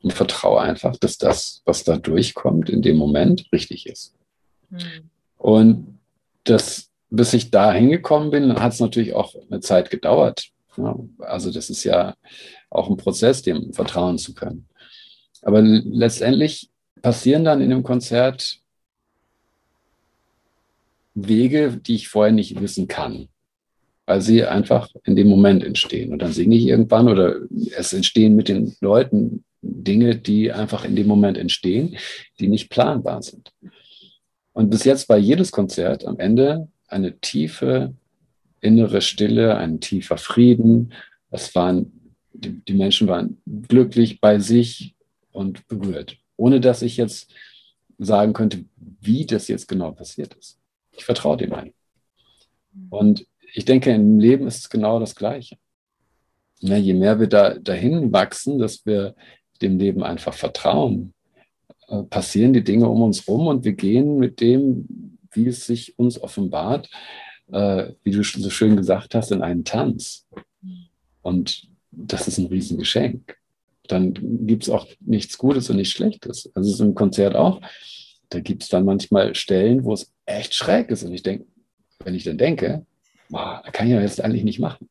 und 0.03 0.13
vertraue 0.13 0.61
einfach, 0.61 0.97
dass 0.97 1.19
das, 1.19 1.63
was 1.65 1.85
da 1.85 1.97
durchkommt, 1.97 2.71
in 2.71 2.81
dem 2.81 2.97
Moment 2.97 3.47
richtig 3.53 3.87
ist. 3.87 4.15
Mhm. 4.71 5.11
Und 5.37 5.99
das, 6.45 6.91
bis 7.11 7.35
ich 7.35 7.51
da 7.51 7.73
hingekommen 7.73 8.31
bin, 8.31 8.59
hat 8.59 8.73
es 8.73 8.81
natürlich 8.81 9.15
auch 9.15 9.35
eine 9.51 9.61
Zeit 9.61 9.91
gedauert. 9.91 10.49
Ja, 10.77 10.97
also 11.19 11.51
das 11.51 11.71
ist 11.71 11.85
ja 11.85 12.15
auch 12.71 12.89
ein 12.89 12.97
Prozess, 12.97 13.43
dem 13.43 13.73
vertrauen 13.73 14.19
zu 14.19 14.33
können. 14.33 14.69
Aber 15.43 15.61
letztendlich 15.61 16.71
passieren 17.03 17.45
dann 17.45 17.61
in 17.61 17.71
dem 17.71 17.83
Konzert 17.83 18.61
Wege, 21.15 21.77
die 21.77 21.97
ich 21.97 22.09
vorher 22.09 22.33
nicht 22.33 22.61
wissen 22.61 22.87
kann 22.87 23.29
weil 24.09 24.23
sie 24.23 24.43
einfach 24.43 24.89
in 25.05 25.17
dem 25.17 25.29
Moment 25.29 25.63
entstehen. 25.63 26.13
Und 26.13 26.23
dann 26.23 26.33
singe 26.33 26.57
ich 26.57 26.67
irgendwann 26.67 27.09
oder 27.09 27.37
es 27.77 27.93
entstehen 27.93 28.35
mit 28.35 28.49
den 28.49 28.75
Leuten 28.81 29.45
Dinge, 29.61 30.17
die 30.17 30.51
einfach 30.51 30.87
in 30.87 30.97
dem 30.97 31.07
Moment 31.07 31.37
entstehen, 31.37 31.99
die 32.41 32.49
nicht 32.49 32.71
planbar 32.71 33.21
sind. 33.21 33.53
Und 34.55 34.71
bis 34.71 34.85
jetzt 34.85 35.11
war 35.11 35.19
jedes 35.19 35.53
Konzert 35.53 36.07
am 36.07 36.19
Ende 36.19 36.69
eine 36.87 37.19
tiefe 37.19 37.93
innere 38.63 39.03
Stille, 39.03 39.59
ein 39.59 39.79
tiefer 39.79 40.17
Frieden. 40.17 40.95
Es 41.31 41.55
waren, 41.55 42.15
die, 42.33 42.63
die 42.65 42.75
Menschen 42.75 43.09
waren 43.09 43.37
glücklich 43.69 44.23
bei 44.23 44.39
sich 44.39 44.95
und 45.33 45.69
berührt, 45.69 46.17
ohne 46.39 46.61
dass 46.61 46.81
ich 46.81 46.97
jetzt 46.97 47.31
sagen 47.99 48.33
könnte, 48.33 48.65
wie 49.03 49.27
das 49.27 49.49
jetzt 49.49 49.69
genau 49.69 49.93
passiert 49.93 50.33
ist. 50.35 50.59
Ich 50.97 51.05
vertraue 51.05 51.37
dem 51.37 51.53
ein. 51.53 51.75
Und 52.89 53.27
ich 53.59 53.65
denke, 53.65 53.91
im 53.91 54.21
Leben 54.21 54.47
ist 54.47 54.59
es 54.59 54.71
genau 54.71 55.01
das 55.01 55.17
Gleiche. 55.17 55.57
Ja, 56.61 56.77
je 56.77 56.95
mehr 56.95 57.19
wir 57.19 57.27
da, 57.27 57.59
dahin 57.59 58.13
wachsen, 58.13 58.61
dass 58.61 58.87
wir 58.87 59.17
dem 59.61 59.81
Leben 59.81 60.05
einfach 60.05 60.33
vertrauen, 60.33 61.13
äh, 61.89 62.05
passieren 62.05 62.53
die 62.53 62.63
Dinge 62.63 62.89
um 62.89 63.03
uns 63.03 63.27
rum 63.27 63.49
und 63.49 63.65
wir 63.65 63.73
gehen 63.73 64.19
mit 64.19 64.41
dem, 64.41 65.19
wie 65.33 65.49
es 65.49 65.67
sich 65.67 65.99
uns 65.99 66.23
offenbart, 66.23 66.89
äh, 67.51 67.95
wie 68.05 68.13
du 68.13 68.23
so 68.23 68.49
schön 68.49 68.77
gesagt 68.77 69.17
hast, 69.17 69.33
in 69.33 69.43
einen 69.43 69.65
Tanz. 69.65 70.29
Und 71.23 71.69
das 71.91 72.29
ist 72.29 72.39
ein 72.39 72.47
Riesengeschenk. 72.47 73.39
Dann 73.89 74.15
gibt 74.47 74.63
es 74.63 74.71
auch 74.71 74.87
nichts 75.01 75.37
Gutes 75.37 75.69
und 75.69 75.79
nichts 75.79 75.95
Schlechtes. 75.95 76.49
Also 76.55 76.69
es 76.69 76.77
ist 76.77 76.81
im 76.81 76.95
Konzert 76.95 77.35
auch. 77.35 77.61
Da 78.29 78.39
gibt 78.39 78.63
es 78.63 78.69
dann 78.69 78.85
manchmal 78.85 79.35
Stellen, 79.35 79.83
wo 79.83 79.95
es 79.95 80.13
echt 80.27 80.55
schräg 80.55 80.91
ist. 80.91 81.03
Und 81.03 81.13
ich 81.13 81.25
denke, 81.25 81.45
wenn 82.05 82.15
ich 82.15 82.23
dann 82.23 82.39
denke, 82.39 82.87
boah, 83.29 83.63
kann 83.73 83.87
ich 83.87 83.93
ja 83.93 84.01
jetzt 84.01 84.23
eigentlich 84.23 84.45
nicht 84.45 84.59
machen. 84.59 84.89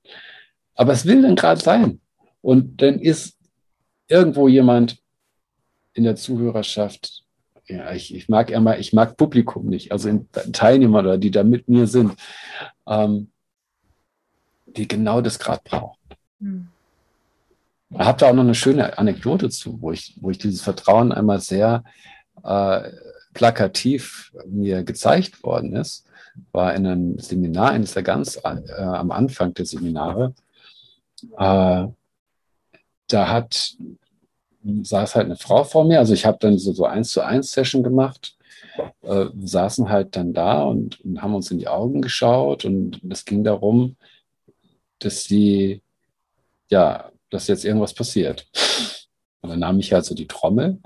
Aber 0.75 0.93
es 0.93 1.05
will 1.05 1.21
dann 1.21 1.35
gerade 1.35 1.61
sein. 1.61 1.99
Und 2.41 2.81
dann 2.81 2.99
ist 2.99 3.37
irgendwo 4.07 4.47
jemand 4.47 4.97
in 5.93 6.03
der 6.03 6.15
Zuhörerschaft, 6.15 7.23
ja, 7.65 7.91
ich, 7.91 8.15
ich 8.15 8.29
mag 8.29 8.49
immer, 8.49 8.77
ich 8.77 8.93
mag 8.93 9.17
Publikum 9.17 9.67
nicht, 9.67 9.91
also 9.91 10.07
in, 10.07 10.29
Teilnehmer 10.53 10.99
oder 10.99 11.17
die 11.17 11.31
da 11.31 11.43
mit 11.43 11.67
mir 11.67 11.87
sind, 11.87 12.13
ähm, 12.87 13.31
die 14.65 14.87
genau 14.87 15.21
das 15.21 15.39
gerade 15.39 15.61
brauchen. 15.63 15.97
Hm. 16.39 16.67
Ich 17.89 17.99
habe 17.99 18.19
da 18.19 18.29
auch 18.29 18.33
noch 18.33 18.43
eine 18.43 18.55
schöne 18.55 18.97
Anekdote 18.97 19.49
zu, 19.49 19.81
wo 19.81 19.91
ich, 19.91 20.15
wo 20.21 20.29
ich 20.29 20.37
dieses 20.37 20.61
Vertrauen 20.61 21.11
einmal 21.11 21.39
sehr 21.39 21.83
äh, 22.43 22.89
plakativ 23.33 24.31
mir 24.45 24.83
gezeigt 24.83 25.43
worden 25.43 25.75
ist 25.75 26.06
war 26.51 26.73
in 26.75 26.85
einem 26.85 27.19
Seminar, 27.19 27.71
eines 27.71 27.93
der 27.93 28.03
ganz 28.03 28.37
äh, 28.43 28.81
am 28.81 29.11
Anfang 29.11 29.53
der 29.53 29.65
Seminare. 29.65 30.33
Äh, 31.37 31.87
da 33.07 33.29
hat, 33.29 33.75
saß 34.63 35.15
halt 35.15 35.25
eine 35.25 35.37
Frau 35.37 35.63
vor 35.63 35.85
mir, 35.85 35.99
also 35.99 36.13
ich 36.13 36.25
habe 36.25 36.37
dann 36.39 36.57
so, 36.57 36.73
so 36.73 36.85
eins 36.85 37.11
zu 37.11 37.21
eins 37.21 37.51
Session 37.51 37.83
gemacht, 37.83 38.35
äh, 39.01 39.25
saßen 39.39 39.89
halt 39.89 40.15
dann 40.15 40.33
da 40.33 40.63
und, 40.63 40.99
und, 41.01 41.21
haben 41.21 41.35
uns 41.35 41.51
in 41.51 41.59
die 41.59 41.67
Augen 41.67 42.01
geschaut 42.01 42.65
und 42.65 43.01
es 43.09 43.25
ging 43.25 43.43
darum, 43.43 43.95
dass 44.99 45.23
sie, 45.23 45.81
ja, 46.69 47.11
dass 47.29 47.47
jetzt 47.47 47.65
irgendwas 47.65 47.93
passiert. 47.93 48.47
Und 49.41 49.49
dann 49.49 49.59
nahm 49.59 49.79
ich 49.79 49.93
halt 49.93 50.05
so 50.05 50.15
die 50.15 50.27
Trommel 50.27 50.79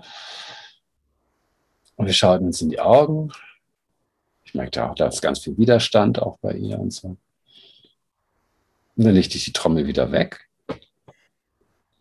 und 1.96 2.06
wir 2.06 2.14
schauten 2.14 2.48
uns 2.48 2.62
in 2.62 2.70
die 2.70 2.80
Augen 2.80 3.32
ich 4.52 4.56
merkte 4.56 4.84
auch, 4.86 4.96
da 4.96 5.08
ist 5.08 5.22
ganz 5.22 5.40
viel 5.40 5.58
Widerstand 5.58 6.22
auch 6.22 6.38
bei 6.42 6.52
ihr 6.54 6.78
und 6.78 6.92
so. 6.92 7.16
Und 8.98 9.06
dann 9.06 9.16
legte 9.16 9.38
ich 9.38 9.46
die 9.46 9.54
Trommel 9.54 9.88
wieder 9.88 10.12
weg. 10.12 10.50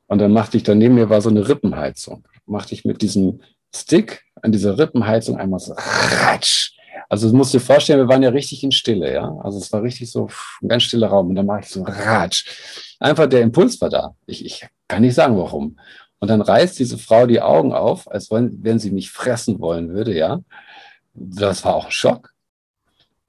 Und 0.09 0.19
dann 0.19 0.33
machte 0.33 0.57
ich, 0.57 0.65
daneben 0.65 0.97
mir 0.97 1.09
war 1.09 1.21
so 1.21 1.31
eine 1.31 1.49
Rippenheizung. 1.49 2.27
Machte 2.47 2.75
ich 2.75 2.85
mit 2.85 3.03
diesem 3.03 3.41
Stick 3.73 4.25
an 4.43 4.51
dieser 4.51 4.77
Rippenheizung 4.77 5.37
einmal 5.37 5.61
so 5.61 5.75
ratsch. 5.77 6.73
Also 7.09 7.31
du 7.31 7.37
musst 7.37 7.55
dir 7.55 7.61
vorstellen, 7.61 8.01
wir 8.01 8.09
waren 8.09 8.25
ja 8.25 8.31
richtig 8.31 8.65
in 8.65 8.73
Stille, 8.73 9.13
ja. 9.13 9.33
Also 9.45 9.59
es 9.59 9.73
war 9.73 9.85
richtig 9.85 10.11
so 10.11 10.29
ein 10.61 10.69
ganz 10.69 10.83
stiller 10.83 11.07
Raum. 11.07 11.29
Und 11.29 11.37
dann 11.37 11.47
mache 11.47 11.61
ich 11.61 11.69
so 11.69 11.85
Ratsch. 11.85 12.47
Einfach 12.99 13.29
der 13.29 13.43
Impuls 13.43 13.81
war 13.81 13.91
da. 13.91 14.17
Ich, 14.27 14.45
ich 14.45 14.67
kann 14.89 15.03
nicht 15.03 15.15
sagen, 15.15 15.37
warum. 15.39 15.79
Und 16.19 16.29
dann 16.29 16.41
reißt 16.41 16.81
diese 16.81 16.99
Frau 16.99 17.27
die 17.27 17.41
Augen 17.41 17.73
auf, 17.73 18.11
als 18.11 18.29
wenn, 18.33 18.59
wenn 18.65 18.81
sie 18.81 18.91
mich 18.91 19.13
fressen 19.13 19.61
wollen 19.61 19.91
würde, 19.91 20.17
ja. 20.17 20.41
Das 21.15 21.65
war 21.65 21.75
auch 21.75 21.87
ein 21.87 21.93
Schock. 21.93 22.33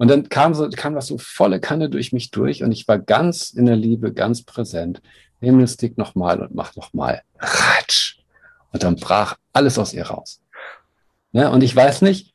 Und 0.02 0.08
dann 0.08 0.30
kam, 0.30 0.56
so, 0.56 0.68
kam 0.68 0.96
das 0.96 1.06
so 1.06 1.20
volle 1.20 1.60
Kanne 1.60 1.88
durch 1.88 2.12
mich 2.12 2.32
durch 2.32 2.64
und 2.64 2.72
ich 2.72 2.88
war 2.88 2.98
ganz 2.98 3.52
in 3.52 3.68
der 3.68 3.76
Liebe, 3.76 4.12
ganz 4.12 4.42
präsent. 4.42 5.00
Nimm 5.42 5.60
den 5.60 5.68
Stick 5.68 5.96
nochmal 5.96 6.42
und 6.42 6.56
mach 6.56 6.76
nochmal. 6.76 7.22
Ratsch. 7.38 8.18
Und 8.74 8.82
dann 8.82 8.96
brach 8.96 9.38
alles 9.54 9.78
aus 9.78 9.94
ihr 9.94 10.08
raus. 10.08 10.42
Ne? 11.34 11.52
Und 11.52 11.62
ich 11.62 11.76
weiß 11.76 12.02
nicht, 12.02 12.34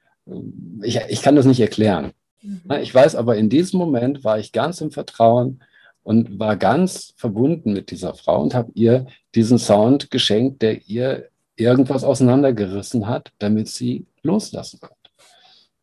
ich, 0.81 1.01
ich 1.09 1.23
kann 1.23 1.35
das 1.35 1.45
nicht 1.45 1.59
erklären. 1.59 2.13
Mhm. 2.41 2.61
Ne? 2.69 2.83
Ich 2.83 2.95
weiß 2.95 3.17
aber, 3.17 3.37
in 3.37 3.51
diesem 3.51 3.79
Moment 3.81 4.23
war 4.23 4.39
ich 4.39 4.53
ganz 4.53 4.81
im 4.81 4.93
Vertrauen 4.93 5.61
und 6.05 6.39
war 6.39 6.55
ganz 6.55 7.15
verbunden 7.17 7.73
mit 7.73 7.91
dieser 7.91 8.15
Frau 8.15 8.43
und 8.43 8.55
habe 8.55 8.71
ihr 8.75 9.07
diesen 9.35 9.59
Sound 9.59 10.13
geschenkt, 10.13 10.63
der 10.63 10.87
ihr 10.87 11.31
irgendwas 11.57 12.05
auseinandergerissen 12.05 13.09
hat, 13.09 13.33
damit 13.41 13.67
sie 13.67 14.07
loslassen 14.23 14.79
konnte. 14.79 15.11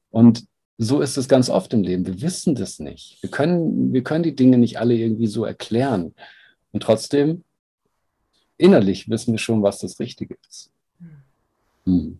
Und 0.10 0.46
so 0.78 1.02
ist 1.02 1.18
es 1.18 1.28
ganz 1.28 1.50
oft 1.50 1.74
im 1.74 1.84
Leben. 1.84 2.06
Wir 2.06 2.22
wissen 2.22 2.56
das 2.56 2.80
nicht. 2.80 3.18
Wir 3.22 3.30
können, 3.30 3.94
wir 3.94 4.04
können 4.04 4.24
die 4.24 4.36
Dinge 4.36 4.58
nicht 4.58 4.80
alle 4.80 4.96
irgendwie 4.96 5.28
so 5.28 5.46
erklären. 5.46 6.16
Und 6.72 6.84
trotzdem, 6.84 7.44
innerlich 8.58 9.10
wissen 9.10 9.34
wir 9.34 9.40
schon, 9.40 9.62
was 9.62 9.80
das 9.80 10.00
Richtige 10.00 10.36
ist. 10.50 10.72
Hm. 11.86 12.20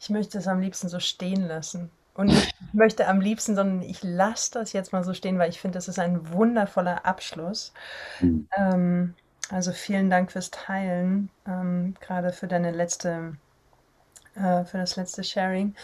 Ich 0.00 0.10
möchte 0.10 0.38
es 0.38 0.46
am 0.46 0.60
liebsten 0.60 0.88
so 0.88 1.00
stehen 1.00 1.46
lassen. 1.46 1.90
Und 2.14 2.28
ich 2.28 2.54
möchte 2.72 3.08
am 3.08 3.20
liebsten, 3.20 3.54
sondern 3.54 3.82
ich 3.82 4.02
lasse 4.02 4.52
das 4.52 4.72
jetzt 4.72 4.92
mal 4.92 5.04
so 5.04 5.14
stehen, 5.14 5.38
weil 5.38 5.50
ich 5.50 5.60
finde, 5.60 5.76
das 5.76 5.88
ist 5.88 5.98
ein 5.98 6.32
wundervoller 6.32 7.04
Abschluss. 7.04 7.72
Mhm. 8.20 8.48
Ähm, 8.56 9.14
also 9.50 9.72
vielen 9.72 10.10
Dank 10.10 10.32
fürs 10.32 10.50
Teilen, 10.50 11.30
ähm, 11.46 11.94
gerade 12.00 12.32
für 12.32 12.48
deine 12.48 12.72
letzte, 12.72 13.36
äh, 14.34 14.64
für 14.64 14.78
das 14.78 14.96
letzte 14.96 15.22
Sharing. 15.24 15.74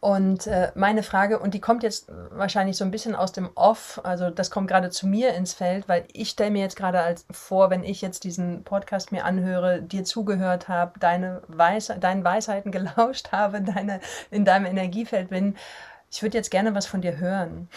Und 0.00 0.46
äh, 0.46 0.72
meine 0.74 1.02
Frage, 1.02 1.38
und 1.38 1.52
die 1.52 1.60
kommt 1.60 1.82
jetzt 1.82 2.10
wahrscheinlich 2.30 2.78
so 2.78 2.84
ein 2.84 2.90
bisschen 2.90 3.14
aus 3.14 3.32
dem 3.32 3.50
Off, 3.54 4.00
also 4.02 4.30
das 4.30 4.50
kommt 4.50 4.68
gerade 4.68 4.88
zu 4.88 5.06
mir 5.06 5.34
ins 5.34 5.52
Feld, 5.52 5.88
weil 5.90 6.04
ich 6.14 6.30
stelle 6.30 6.50
mir 6.50 6.62
jetzt 6.62 6.76
gerade 6.76 7.00
als 7.00 7.26
vor, 7.30 7.68
wenn 7.68 7.84
ich 7.84 8.00
jetzt 8.00 8.24
diesen 8.24 8.64
Podcast 8.64 9.12
mir 9.12 9.26
anhöre, 9.26 9.82
dir 9.82 10.04
zugehört 10.04 10.68
habe, 10.68 10.98
deine 10.98 11.42
Weis 11.48 11.92
deinen 12.00 12.24
Weisheiten 12.24 12.72
gelauscht 12.72 13.30
habe, 13.32 13.60
deine, 13.60 14.00
in 14.30 14.46
deinem 14.46 14.64
Energiefeld 14.64 15.28
bin, 15.28 15.56
ich 16.10 16.22
würde 16.22 16.38
jetzt 16.38 16.50
gerne 16.50 16.74
was 16.74 16.86
von 16.86 17.02
dir 17.02 17.18
hören. 17.18 17.68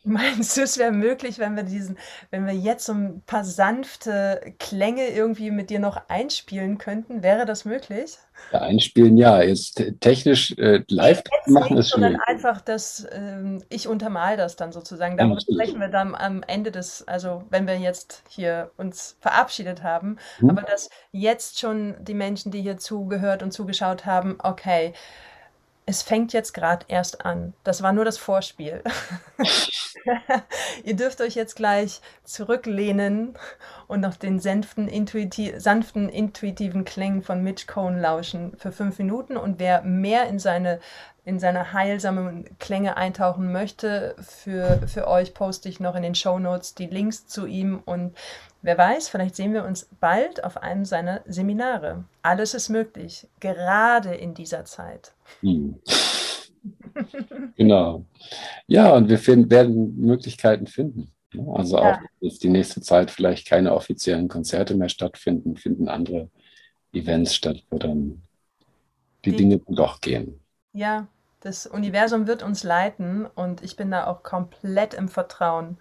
Meinst 0.04 0.56
du, 0.56 0.62
es 0.62 0.78
wäre 0.78 0.92
möglich, 0.92 1.38
wenn 1.38 1.56
wir 1.56 1.62
diesen, 1.62 1.98
wenn 2.30 2.46
wir 2.46 2.54
jetzt 2.54 2.86
so 2.86 2.94
ein 2.94 3.22
paar 3.26 3.44
sanfte 3.44 4.54
Klänge 4.58 5.08
irgendwie 5.08 5.50
mit 5.50 5.68
dir 5.68 5.78
noch 5.78 6.00
einspielen 6.08 6.78
könnten? 6.78 7.22
Wäre 7.22 7.44
das 7.44 7.66
möglich? 7.66 8.16
Ja, 8.50 8.60
einspielen 8.60 9.18
ja. 9.18 9.42
Jetzt 9.42 9.82
technisch 10.00 10.52
äh, 10.56 10.82
live 10.88 11.22
nee, 11.46 11.52
machen 11.52 11.76
ist 11.76 11.90
schwierig. 11.90 12.12
Sondern 12.12 12.20
einfach 12.26 12.62
das, 12.62 13.06
ähm, 13.12 13.62
ich 13.68 13.88
untermal 13.88 14.38
das 14.38 14.56
dann 14.56 14.72
sozusagen. 14.72 15.18
Darüber 15.18 15.38
ja, 15.46 15.54
sprechen 15.54 15.80
wir 15.80 15.88
dann 15.88 16.14
am 16.14 16.42
Ende 16.44 16.70
des, 16.70 17.06
also 17.06 17.44
wenn 17.50 17.66
wir 17.66 17.76
jetzt 17.76 18.22
hier 18.26 18.70
uns 18.78 19.18
verabschiedet 19.20 19.82
haben, 19.82 20.16
hm. 20.38 20.48
aber 20.48 20.62
dass 20.62 20.88
jetzt 21.12 21.60
schon 21.60 21.94
die 22.00 22.14
Menschen, 22.14 22.50
die 22.50 22.62
hier 22.62 22.78
zugehört 22.78 23.42
und 23.42 23.52
zugeschaut 23.52 24.06
haben, 24.06 24.38
okay, 24.42 24.94
es 25.90 26.02
fängt 26.02 26.32
jetzt 26.32 26.54
gerade 26.54 26.86
erst 26.88 27.24
an. 27.26 27.52
Das 27.64 27.82
war 27.82 27.92
nur 27.92 28.04
das 28.04 28.16
Vorspiel. 28.16 28.82
Ihr 30.84 30.96
dürft 30.96 31.20
euch 31.20 31.34
jetzt 31.34 31.56
gleich 31.56 32.00
zurücklehnen 32.24 33.34
und 33.86 34.00
noch 34.00 34.16
den 34.16 34.40
sanften, 34.40 34.88
intuitiv, 34.88 35.54
sanften, 35.58 36.08
intuitiven 36.08 36.84
Klängen 36.84 37.22
von 37.22 37.42
Mitch 37.42 37.66
Cohn 37.66 38.00
lauschen 38.00 38.56
für 38.56 38.72
fünf 38.72 38.98
Minuten. 38.98 39.36
Und 39.36 39.58
wer 39.58 39.82
mehr 39.82 40.26
in 40.28 40.38
seine, 40.38 40.80
in 41.24 41.38
seine 41.38 41.72
heilsamen 41.72 42.44
Klänge 42.58 42.96
eintauchen 42.96 43.52
möchte, 43.52 44.14
für, 44.20 44.86
für 44.86 45.08
euch 45.08 45.34
poste 45.34 45.68
ich 45.68 45.80
noch 45.80 45.94
in 45.94 46.02
den 46.02 46.14
Show 46.14 46.38
Notes 46.38 46.74
die 46.74 46.86
Links 46.86 47.26
zu 47.26 47.46
ihm 47.46 47.82
und 47.84 48.16
Wer 48.62 48.76
weiß, 48.76 49.08
vielleicht 49.08 49.36
sehen 49.36 49.54
wir 49.54 49.64
uns 49.64 49.88
bald 50.00 50.44
auf 50.44 50.58
einem 50.58 50.84
seiner 50.84 51.22
Seminare. 51.24 52.04
Alles 52.20 52.52
ist 52.52 52.68
möglich, 52.68 53.26
gerade 53.40 54.14
in 54.14 54.34
dieser 54.34 54.66
Zeit. 54.66 55.12
Hm. 55.40 55.80
Genau. 57.56 58.04
Ja, 58.66 58.94
und 58.94 59.08
wir 59.08 59.18
finden, 59.18 59.50
werden 59.50 59.96
Möglichkeiten 59.96 60.66
finden. 60.66 61.12
Also 61.54 61.78
auch, 61.78 61.84
ja. 61.84 62.00
dass 62.20 62.38
die 62.38 62.48
nächste 62.48 62.80
Zeit 62.80 63.10
vielleicht 63.10 63.46
keine 63.46 63.72
offiziellen 63.74 64.28
Konzerte 64.28 64.74
mehr 64.74 64.88
stattfinden, 64.88 65.56
finden 65.56 65.88
andere 65.88 66.28
Events 66.92 67.34
statt, 67.34 67.62
wo 67.70 67.78
dann 67.78 68.22
die, 69.24 69.30
die 69.30 69.36
Dinge 69.36 69.60
doch 69.68 70.00
gehen. 70.00 70.40
Ja, 70.72 71.06
das 71.40 71.66
Universum 71.66 72.26
wird 72.26 72.42
uns 72.42 72.64
leiten 72.64 73.26
und 73.26 73.62
ich 73.62 73.76
bin 73.76 73.90
da 73.90 74.06
auch 74.06 74.22
komplett 74.22 74.94
im 74.94 75.08
Vertrauen. 75.08 75.78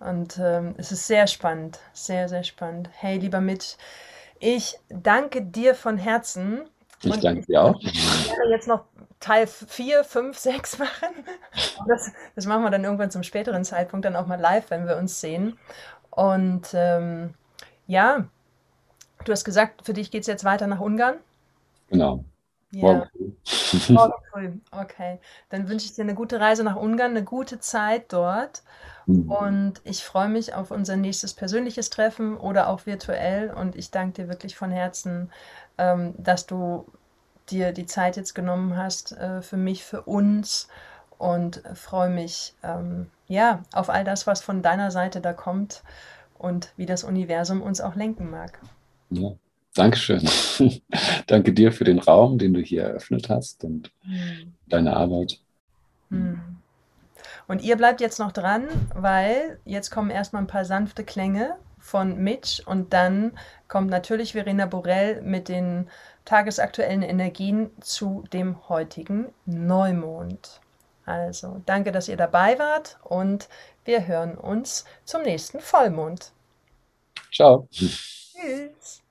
Und 0.00 0.38
ähm, 0.38 0.74
es 0.76 0.92
ist 0.92 1.06
sehr 1.06 1.26
spannend, 1.26 1.80
sehr, 1.92 2.28
sehr 2.28 2.44
spannend. 2.44 2.88
Hey, 2.92 3.18
lieber 3.18 3.40
Mitch, 3.40 3.76
ich 4.38 4.78
danke 4.88 5.42
dir 5.42 5.74
von 5.74 5.98
Herzen. 5.98 6.68
Ich 7.02 7.12
und 7.12 7.22
danke 7.22 7.46
dir 7.46 7.62
auch. 7.62 7.80
Ich 7.80 8.28
werde 8.30 8.50
jetzt 8.50 8.66
noch 8.66 8.84
Teil 9.20 9.46
4, 9.46 10.04
5, 10.04 10.36
6 10.36 10.78
machen. 10.78 11.08
Das, 11.86 12.12
das, 12.34 12.46
machen 12.46 12.62
wir 12.62 12.70
dann 12.70 12.84
irgendwann 12.84 13.10
zum 13.10 13.22
späteren 13.22 13.64
Zeitpunkt, 13.64 14.04
dann 14.04 14.16
auch 14.16 14.26
mal 14.26 14.40
live, 14.40 14.70
wenn 14.70 14.86
wir 14.86 14.96
uns 14.96 15.20
sehen. 15.20 15.58
Und 16.10 16.68
ähm, 16.74 17.34
ja, 17.86 18.28
du 19.24 19.32
hast 19.32 19.44
gesagt, 19.44 19.84
für 19.84 19.92
dich 19.92 20.10
geht 20.10 20.22
es 20.22 20.26
jetzt 20.26 20.44
weiter 20.44 20.66
nach 20.66 20.80
Ungarn. 20.80 21.16
Genau. 21.88 22.24
Ja. 22.70 23.08
Morgen 23.88 24.12
früh. 24.32 24.50
Okay. 24.70 25.18
Dann 25.48 25.68
wünsche 25.68 25.86
ich 25.86 25.94
dir 25.94 26.02
eine 26.02 26.14
gute 26.14 26.38
Reise 26.38 26.64
nach 26.64 26.76
Ungarn, 26.76 27.12
eine 27.12 27.24
gute 27.24 27.60
Zeit 27.60 28.12
dort. 28.12 28.62
Mhm. 29.06 29.30
Und 29.30 29.80
ich 29.84 30.04
freue 30.04 30.28
mich 30.28 30.54
auf 30.54 30.70
unser 30.70 30.96
nächstes 30.96 31.32
persönliches 31.34 31.90
Treffen 31.90 32.36
oder 32.36 32.68
auch 32.68 32.86
virtuell. 32.86 33.50
Und 33.50 33.74
ich 33.74 33.90
danke 33.90 34.22
dir 34.22 34.28
wirklich 34.28 34.54
von 34.54 34.70
Herzen, 34.70 35.30
ähm, 35.78 36.14
dass 36.18 36.46
du 36.46 36.86
dir 37.50 37.72
die 37.72 37.86
Zeit 37.86 38.16
jetzt 38.16 38.34
genommen 38.34 38.76
hast 38.76 39.12
äh, 39.12 39.42
für 39.42 39.56
mich, 39.56 39.84
für 39.84 40.02
uns. 40.02 40.68
Und 41.16 41.62
freue 41.74 42.10
mich 42.10 42.54
ähm, 42.62 43.10
ja 43.26 43.64
auf 43.72 43.90
all 43.90 44.04
das, 44.04 44.28
was 44.28 44.40
von 44.40 44.62
deiner 44.62 44.92
Seite 44.92 45.20
da 45.20 45.32
kommt 45.32 45.82
und 46.38 46.72
wie 46.76 46.86
das 46.86 47.02
Universum 47.02 47.60
uns 47.60 47.80
auch 47.80 47.96
lenken 47.96 48.30
mag. 48.30 48.60
Ja. 49.10 49.32
Dankeschön. 49.74 50.28
Danke 51.28 51.52
dir 51.52 51.70
für 51.70 51.84
den 51.84 52.00
Raum, 52.00 52.38
den 52.38 52.52
du 52.52 52.60
hier 52.60 52.82
eröffnet 52.82 53.28
hast 53.28 53.62
und 53.62 53.92
mhm. 54.04 54.54
deine 54.66 54.96
Arbeit. 54.96 55.40
Mhm. 56.08 56.58
Und 57.46 57.62
ihr 57.62 57.76
bleibt 57.76 58.00
jetzt 58.00 58.18
noch 58.18 58.32
dran, 58.32 58.66
weil 58.94 59.60
jetzt 59.64 59.90
kommen 59.90 60.10
erstmal 60.10 60.42
ein 60.42 60.48
paar 60.48 60.64
sanfte 60.64 61.04
Klänge 61.04 61.56
von 61.88 62.18
Mitch 62.18 62.62
und 62.64 62.92
dann 62.92 63.32
kommt 63.66 63.90
natürlich 63.90 64.32
Verena 64.32 64.66
Borell 64.66 65.22
mit 65.22 65.48
den 65.48 65.88
tagesaktuellen 66.24 67.02
Energien 67.02 67.70
zu 67.80 68.24
dem 68.32 68.68
heutigen 68.68 69.32
Neumond. 69.46 70.60
Also 71.06 71.62
danke, 71.64 71.90
dass 71.90 72.08
ihr 72.08 72.18
dabei 72.18 72.58
wart 72.58 72.98
und 73.02 73.48
wir 73.84 74.06
hören 74.06 74.36
uns 74.36 74.84
zum 75.06 75.22
nächsten 75.22 75.60
Vollmond. 75.60 76.32
Ciao. 77.32 77.66
Tschüss. 77.72 79.02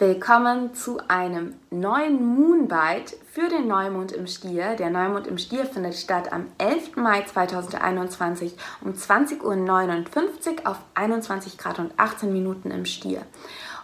Willkommen 0.00 0.72
zu 0.72 0.98
einem 1.08 1.56
neuen 1.70 2.24
Moonbite 2.24 3.16
für 3.30 3.50
den 3.50 3.68
Neumond 3.68 4.12
im 4.12 4.26
Stier. 4.26 4.74
Der 4.74 4.88
Neumond 4.88 5.26
im 5.26 5.36
Stier 5.36 5.66
findet 5.66 5.94
statt 5.94 6.32
am 6.32 6.46
11. 6.56 6.96
Mai 6.96 7.20
2021 7.20 8.56
um 8.80 8.94
20.59 8.94 9.42
Uhr 9.44 10.70
auf 10.70 10.78
21 10.94 11.58
Grad 11.58 11.80
und 11.80 11.92
18 11.98 12.32
Minuten 12.32 12.70
im 12.70 12.86
Stier. 12.86 13.26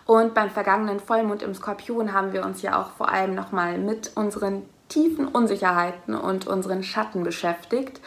Und 0.06 0.32
beim 0.32 0.48
vergangenen 0.48 1.00
Vollmond 1.00 1.42
im 1.42 1.54
Skorpion 1.54 2.14
haben 2.14 2.32
wir 2.32 2.46
uns 2.46 2.62
ja 2.62 2.80
auch 2.80 2.92
vor 2.92 3.10
allem 3.10 3.34
nochmal 3.34 3.76
mit 3.76 4.12
unseren 4.14 4.62
tiefen 4.88 5.28
Unsicherheiten 5.28 6.14
und 6.14 6.46
unseren 6.46 6.82
Schatten 6.82 7.24
beschäftigt 7.24 8.00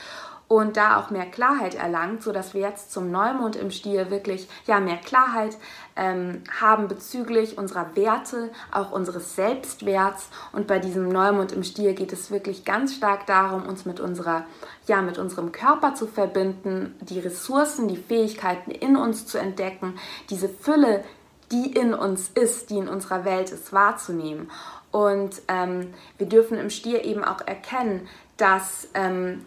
und 0.49 0.77
da 0.77 0.99
auch 0.99 1.11
mehr 1.11 1.27
Klarheit 1.27 1.75
erlangt, 1.75 2.23
sodass 2.23 2.55
wir 2.55 2.61
jetzt 2.61 2.91
zum 2.91 3.11
Neumond 3.11 3.55
im 3.55 3.69
Stier 3.69 4.09
wirklich 4.09 4.49
ja 4.65 4.79
mehr 4.79 4.97
Klarheit 4.97 5.55
ähm, 5.95 6.41
haben 6.59 6.87
bezüglich 6.87 7.57
unserer 7.59 7.95
Werte, 7.95 8.49
auch 8.71 8.91
unseres 8.91 9.35
Selbstwerts. 9.35 10.29
Und 10.51 10.65
bei 10.65 10.79
diesem 10.79 11.07
Neumond 11.07 11.51
im 11.51 11.63
Stier 11.63 11.93
geht 11.93 12.11
es 12.11 12.31
wirklich 12.31 12.65
ganz 12.65 12.95
stark 12.95 13.27
darum, 13.27 13.67
uns 13.67 13.85
mit 13.85 13.99
unserer 13.99 14.43
ja 14.87 15.03
mit 15.03 15.19
unserem 15.19 15.51
Körper 15.51 15.93
zu 15.93 16.07
verbinden, 16.07 16.95
die 17.01 17.19
Ressourcen, 17.19 17.87
die 17.87 17.97
Fähigkeiten 17.97 18.71
in 18.71 18.97
uns 18.97 19.27
zu 19.27 19.37
entdecken, 19.37 19.99
diese 20.31 20.49
Fülle, 20.49 21.03
die 21.51 21.71
in 21.73 21.93
uns 21.93 22.29
ist, 22.29 22.71
die 22.71 22.77
in 22.77 22.89
unserer 22.89 23.23
Welt 23.23 23.51
ist, 23.51 23.71
wahrzunehmen. 23.71 24.49
Und 24.91 25.43
ähm, 25.47 25.93
wir 26.17 26.27
dürfen 26.27 26.57
im 26.57 26.71
Stier 26.71 27.05
eben 27.05 27.23
auch 27.23 27.41
erkennen, 27.45 28.07
dass 28.37 28.87
ähm, 28.95 29.45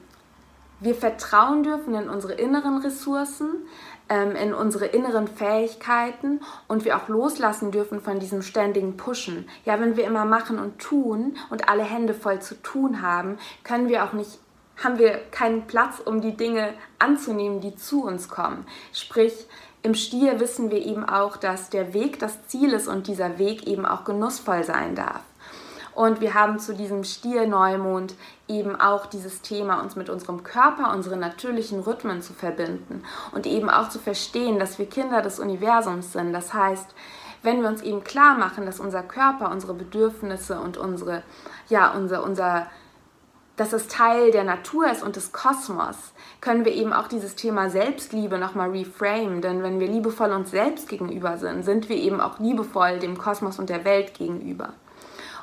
wir 0.83 0.95
vertrauen 0.95 1.63
dürfen 1.63 1.95
in 1.95 2.09
unsere 2.09 2.35
inneren 2.35 2.79
Ressourcen, 2.79 3.67
ähm, 4.09 4.37
in 4.37 4.53
unsere 4.53 4.87
inneren 4.87 5.29
Fähigkeiten 5.29 6.41
und 6.69 6.85
wir 6.85 6.97
auch 6.97 7.09
loslassen 7.09 7.71
dürfen 7.71 8.01
von 8.01 8.19
diesem 8.19 8.43
ständigen 8.43 8.97
Pushen. 8.97 9.49
Ja, 9.65 9.81
wenn 9.81 9.97
wir 9.97 10.05
immer 10.05 10.25
machen 10.25 10.59
und 10.59 10.79
tun 10.79 11.37
und 11.51 11.69
alle 11.69 11.85
Hände 11.85 12.15
voll 12.15 12.41
zu 12.41 12.61
tun 12.63 13.03
haben, 13.03 13.39
können 13.65 13.89
wir 13.89 14.05
auch 14.05 14.13
nicht 14.13 14.39
haben 14.83 14.99
wir 14.99 15.19
keinen 15.31 15.67
Platz, 15.67 16.01
um 16.05 16.21
die 16.21 16.37
Dinge 16.37 16.73
anzunehmen, 16.99 17.61
die 17.61 17.77
zu 17.77 18.05
uns 18.05 18.29
kommen. 18.29 18.67
Sprich, 18.93 19.47
im 19.83 19.95
Stier 19.95 20.41
wissen 20.41 20.71
wir 20.71 20.85
eben 20.85 21.05
auch, 21.05 21.37
dass 21.37 21.69
der 21.69 21.93
Weg 21.93 22.19
das 22.19 22.47
Ziel 22.47 22.73
ist 22.73 22.89
und 22.89 23.07
dieser 23.07 23.39
Weg 23.39 23.67
eben 23.67 23.85
auch 23.85 24.05
genussvoll 24.05 24.65
sein 24.65 24.95
darf. 24.95 25.21
Und 25.95 26.21
wir 26.21 26.35
haben 26.35 26.59
zu 26.59 26.75
diesem 26.75 27.05
Stier-Neumond 27.05 28.15
eben 28.49 28.81
auch 28.81 29.07
dieses 29.07 29.43
Thema, 29.43 29.81
uns 29.83 29.95
mit 29.95 30.09
unserem 30.09 30.43
Körper, 30.43 30.93
unseren 30.93 31.21
natürlichen 31.21 31.81
Rhythmen 31.81 32.23
zu 32.23 32.33
verbinden 32.33 33.05
und 33.33 33.47
eben 33.47 33.69
auch 33.69 33.89
zu 33.89 33.99
verstehen, 33.99 34.59
dass 34.59 34.79
wir 34.79 34.87
Kinder 34.87 35.21
des 35.21 35.39
Universums 35.39 36.13
sind. 36.13 36.33
Das 36.33 36.55
heißt, 36.55 36.95
wenn 37.43 37.61
wir 37.61 37.69
uns 37.69 37.83
eben 37.83 38.05
klar 38.05 38.39
machen, 38.39 38.65
dass 38.67 38.81
unser 38.81 39.03
Körper, 39.03 39.51
unsere 39.51 39.75
Bedürfnisse 39.75 40.59
und 40.61 40.79
unsere, 40.79 41.23
ja, 41.69 41.91
unser, 41.91 42.23
unser, 42.23 42.69
dass 43.57 43.73
es 43.73 43.89
Teil 43.89 44.31
der 44.31 44.45
Natur 44.45 44.91
ist 44.91 45.03
und 45.03 45.17
des 45.17 45.33
Kosmos, 45.33 45.97
können 46.41 46.65
wir 46.65 46.73
eben 46.73 46.93
auch 46.93 47.09
dieses 47.09 47.35
Thema 47.35 47.69
Selbstliebe 47.69 48.39
nochmal 48.39 48.71
reframe. 48.71 49.43
Denn 49.43 49.63
wenn 49.63 49.79
wir 49.79 49.89
liebevoll 49.89 50.31
uns 50.31 50.53
selbst 50.53 50.89
gegenüber 50.89 51.37
sind, 51.37 51.65
sind 51.65 51.89
wir 51.89 51.97
eben 51.97 52.21
auch 52.21 52.39
liebevoll 52.39 52.99
dem 52.99 53.19
Kosmos 53.19 53.59
und 53.59 53.69
der 53.69 53.85
Welt 53.85 54.15
gegenüber 54.15 54.73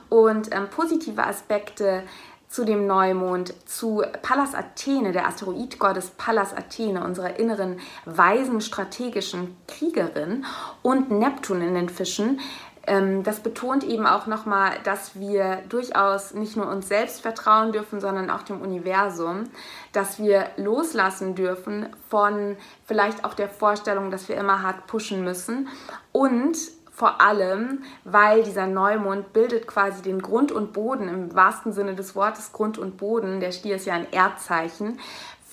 und 0.09 0.53
ähm, 0.53 0.69
positive 0.69 1.25
Aspekte 1.25 2.03
zu 2.49 2.65
dem 2.65 2.87
Neumond, 2.87 3.53
zu 3.69 4.03
Pallas 4.23 4.55
Athene, 4.55 5.11
der 5.11 5.27
Asteroidgottes 5.27 6.11
Pallas 6.17 6.55
Athene, 6.55 7.03
unserer 7.03 7.39
inneren 7.39 7.79
weisen 8.05 8.59
strategischen 8.59 9.55
Kriegerin 9.67 10.45
und 10.81 11.11
Neptun 11.11 11.61
in 11.61 11.75
den 11.75 11.89
Fischen. 11.89 12.39
Ähm, 12.87 13.21
das 13.23 13.41
betont 13.41 13.83
eben 13.83 14.07
auch 14.07 14.25
nochmal, 14.25 14.71
dass 14.83 15.19
wir 15.19 15.57
durchaus 15.69 16.33
nicht 16.33 16.57
nur 16.57 16.67
uns 16.67 16.87
selbst 16.87 17.21
vertrauen 17.21 17.71
dürfen, 17.71 18.01
sondern 18.01 18.31
auch 18.31 18.41
dem 18.41 18.61
Universum, 18.61 19.43
dass 19.93 20.17
wir 20.17 20.47
loslassen 20.57 21.35
dürfen 21.35 21.87
von 22.09 22.57
vielleicht 22.85 23.25
auch 23.25 23.35
der 23.35 23.49
Vorstellung, 23.49 24.09
dass 24.09 24.27
wir 24.27 24.37
immer 24.37 24.63
hart 24.63 24.87
pushen 24.87 25.23
müssen 25.23 25.67
und 26.11 26.57
vor 26.99 27.21
allem, 27.21 27.83
weil 28.03 28.43
dieser 28.43 28.67
Neumond 28.67 29.31
bildet 29.31 29.67
quasi 29.67 30.01
den 30.01 30.21
Grund 30.21 30.51
und 30.51 30.73
Boden 30.73 31.07
im 31.07 31.33
wahrsten 31.33 31.71
Sinne 31.71 31.95
des 31.95 32.13
Wortes 32.13 32.51
Grund 32.51 32.77
und 32.77 32.97
Boden. 32.97 33.39
Der 33.39 33.53
Stier 33.53 33.77
ist 33.77 33.85
ja 33.85 33.93
ein 33.93 34.11
Erdzeichen 34.11 34.99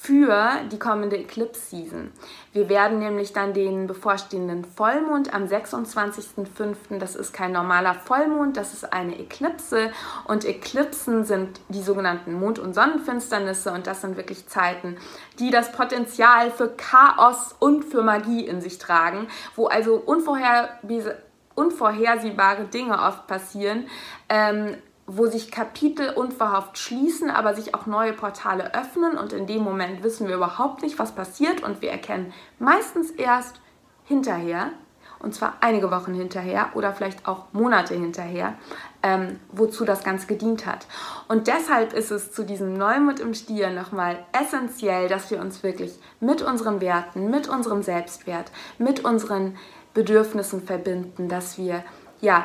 für 0.06 0.50
die 0.70 0.78
kommende 0.78 1.16
Eclipse-Season. 1.16 2.12
Wir 2.52 2.68
werden 2.68 3.00
nämlich 3.00 3.32
dann 3.32 3.54
den 3.54 3.86
bevorstehenden 3.86 4.64
Vollmond 4.64 5.34
am 5.34 5.44
26.05., 5.44 6.98
das 6.98 7.16
ist 7.16 7.32
kein 7.32 7.50
normaler 7.50 7.94
Vollmond, 7.94 8.56
das 8.56 8.72
ist 8.72 8.92
eine 8.92 9.18
Eklipse 9.18 9.90
und 10.24 10.44
Eklipsen 10.44 11.24
sind 11.24 11.60
die 11.70 11.82
sogenannten 11.82 12.34
Mond- 12.34 12.60
und 12.60 12.74
Sonnenfinsternisse 12.74 13.72
und 13.72 13.88
das 13.88 14.02
sind 14.02 14.16
wirklich 14.16 14.46
Zeiten, 14.46 14.96
die 15.40 15.50
das 15.50 15.72
Potenzial 15.72 16.52
für 16.52 16.68
Chaos 16.68 17.56
und 17.58 17.84
für 17.84 18.02
Magie 18.02 18.46
in 18.46 18.60
sich 18.60 18.78
tragen, 18.78 19.26
wo 19.56 19.66
also 19.66 19.96
unvorhersehbare 19.96 21.16
unvorhersehbare 21.56 22.66
Dinge 22.66 23.00
oft 23.02 23.26
passieren, 23.26 23.88
ähm, 24.28 24.76
wo 25.06 25.26
sich 25.26 25.50
Kapitel 25.50 26.10
unverhofft 26.10 26.78
schließen, 26.78 27.30
aber 27.30 27.54
sich 27.54 27.74
auch 27.74 27.86
neue 27.86 28.12
Portale 28.12 28.74
öffnen 28.74 29.16
und 29.16 29.32
in 29.32 29.46
dem 29.46 29.62
Moment 29.62 30.02
wissen 30.02 30.28
wir 30.28 30.36
überhaupt 30.36 30.82
nicht, 30.82 30.98
was 30.98 31.12
passiert 31.12 31.62
und 31.62 31.80
wir 31.82 31.90
erkennen 31.90 32.32
meistens 32.58 33.10
erst 33.10 33.60
hinterher, 34.04 34.70
und 35.18 35.34
zwar 35.34 35.54
einige 35.60 35.90
Wochen 35.90 36.12
hinterher 36.12 36.70
oder 36.74 36.92
vielleicht 36.92 37.26
auch 37.26 37.46
Monate 37.52 37.94
hinterher, 37.94 38.54
ähm, 39.02 39.40
wozu 39.50 39.84
das 39.84 40.04
Ganze 40.04 40.26
gedient 40.26 40.66
hat. 40.66 40.86
Und 41.28 41.46
deshalb 41.46 41.92
ist 41.94 42.10
es 42.10 42.32
zu 42.32 42.44
diesem 42.44 42.74
Neumond 42.74 43.20
im 43.20 43.32
Stier 43.32 43.70
nochmal 43.70 44.18
essentiell, 44.32 45.08
dass 45.08 45.30
wir 45.30 45.40
uns 45.40 45.62
wirklich 45.62 45.98
mit 46.20 46.42
unseren 46.42 46.80
Werten, 46.80 47.30
mit 47.30 47.48
unserem 47.48 47.82
Selbstwert, 47.82 48.50
mit 48.78 49.04
unseren 49.04 49.56
Bedürfnissen 49.96 50.62
verbinden, 50.62 51.30
dass 51.30 51.56
wir 51.56 51.82
ja 52.20 52.44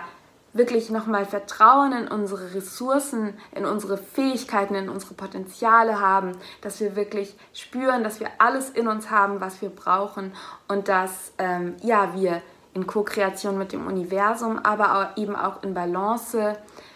wirklich 0.54 0.90
nochmal 0.90 1.26
Vertrauen 1.26 1.92
in 1.92 2.08
unsere 2.08 2.56
Ressourcen, 2.56 3.34
in 3.54 3.66
unsere 3.66 3.98
Fähigkeiten, 3.98 4.74
in 4.74 4.88
unsere 4.88 5.16
Potenziale 5.16 6.00
haben, 6.00 6.32
dass 6.62 6.80
wir 6.80 6.96
wirklich 6.96 7.36
spüren, 7.54 8.06
dass 8.06 8.22
wir 8.22 8.30
alles 8.38 8.70
in 8.70 8.88
uns 8.88 9.12
haben, 9.12 9.42
was 9.42 9.62
wir 9.62 9.70
brauchen 9.70 10.32
und 10.70 10.88
dass 10.88 11.34
ähm, 11.38 11.76
ja 11.84 12.14
wir 12.16 12.42
in 12.74 12.88
Co-Kreation 12.88 13.58
mit 13.58 13.74
dem 13.74 13.86
Universum, 13.86 14.58
aber 14.64 14.96
auch 14.96 15.18
eben 15.18 15.36
auch 15.36 15.62
in 15.62 15.74
Balance 15.74 16.56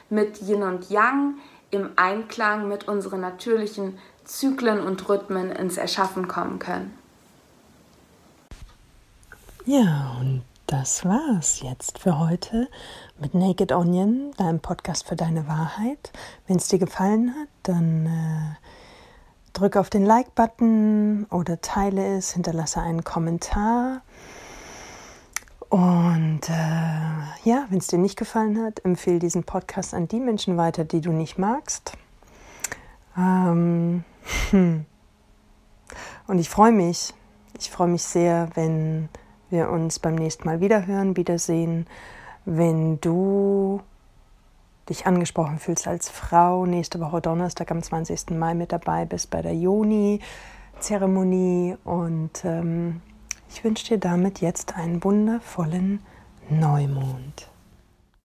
mit 0.10 0.41
Yin 0.41 0.64
und 0.64 0.89
Yang, 0.89 1.36
im 1.70 1.89
Einklang 1.97 2.70
mit 2.70 2.88
unseren 2.88 3.20
natürlichen 3.20 3.97
Zyklen 4.24 4.80
und 4.80 5.10
Rhythmen 5.10 5.51
ins 5.51 5.76
Erschaffen 5.76 6.30
kommen 6.30 6.60
können. 6.60 6.97
Ja, 9.68 10.16
und 10.20 10.43
das 10.68 11.05
war's 11.05 11.61
jetzt 11.61 11.97
für 11.97 12.20
heute 12.20 12.70
mit 13.20 13.34
Naked 13.34 13.72
Onion, 13.72 14.32
deinem 14.38 14.59
Podcast 14.59 15.07
für 15.07 15.16
deine 15.16 15.47
Wahrheit. 15.47 16.11
Wenn 16.45 16.57
es 16.57 16.68
dir 16.68 16.78
gefallen 16.78 17.34
hat, 17.34 17.47
dann 17.63 18.05
äh, 18.05 18.55
drück 19.53 19.76
auf 19.76 19.89
den 19.89 20.05
Like-Button 20.05 21.26
oder 21.32 21.61
teile 21.61 22.16
es, 22.16 22.34
hinterlasse 22.34 22.80
einen 22.80 23.03
Kommentar. 23.03 24.03
Und 25.70 26.41
äh, 26.47 27.49
ja, 27.49 27.66
wenn 27.70 27.80
es 27.80 27.88
dir 27.88 27.97
nicht 27.97 28.20
gefallen 28.20 28.63
hat, 28.63 28.86
empfehle 28.86 29.18
diesen 29.18 29.45
Podcast 29.45 29.95
an 29.95 30.07
die 30.07 30.20
Menschen 30.20 30.57
weiter, 30.57 30.86
die 30.86 31.01
du 31.01 31.11
nicht 31.11 31.39
magst. 31.39 31.93
Ähm, 33.18 34.03
hm. 34.51 34.86
Und 36.28 36.38
ich 36.38 36.49
freue 36.49 36.72
mich, 36.72 37.16
ich 37.57 37.72
freue 37.72 37.88
mich 37.88 38.03
sehr, 38.03 38.49
wenn 38.53 39.09
wir 39.50 39.70
uns 39.70 40.00
beim 40.00 40.16
nächsten 40.16 40.46
Mal 40.46 40.62
wiederhören, 40.62 41.18
wiedersehen. 41.18 41.86
Wenn 42.46 43.02
du 43.02 43.82
dich 44.89 45.06
angesprochen 45.08 45.58
fühlst 45.60 45.88
als 45.88 46.10
Frau, 46.10 46.66
nächste 46.66 47.00
Woche 47.00 47.22
Donnerstag 47.22 47.72
am 47.72 47.82
20. 47.82 48.32
Mai 48.32 48.54
mit 48.54 48.72
dabei 48.72 49.06
bist 49.06 49.32
bei 49.32 49.41
der 49.41 49.56
Joni-Zeremonie. 49.56 51.78
Und 51.84 52.46
ähm, 52.46 53.02
ich 53.50 53.64
wünsche 53.64 53.88
dir 53.88 53.98
damit 53.98 54.41
jetzt 54.41 54.76
einen 54.76 55.04
wundervollen 55.04 56.02
Neumond. 56.50 57.50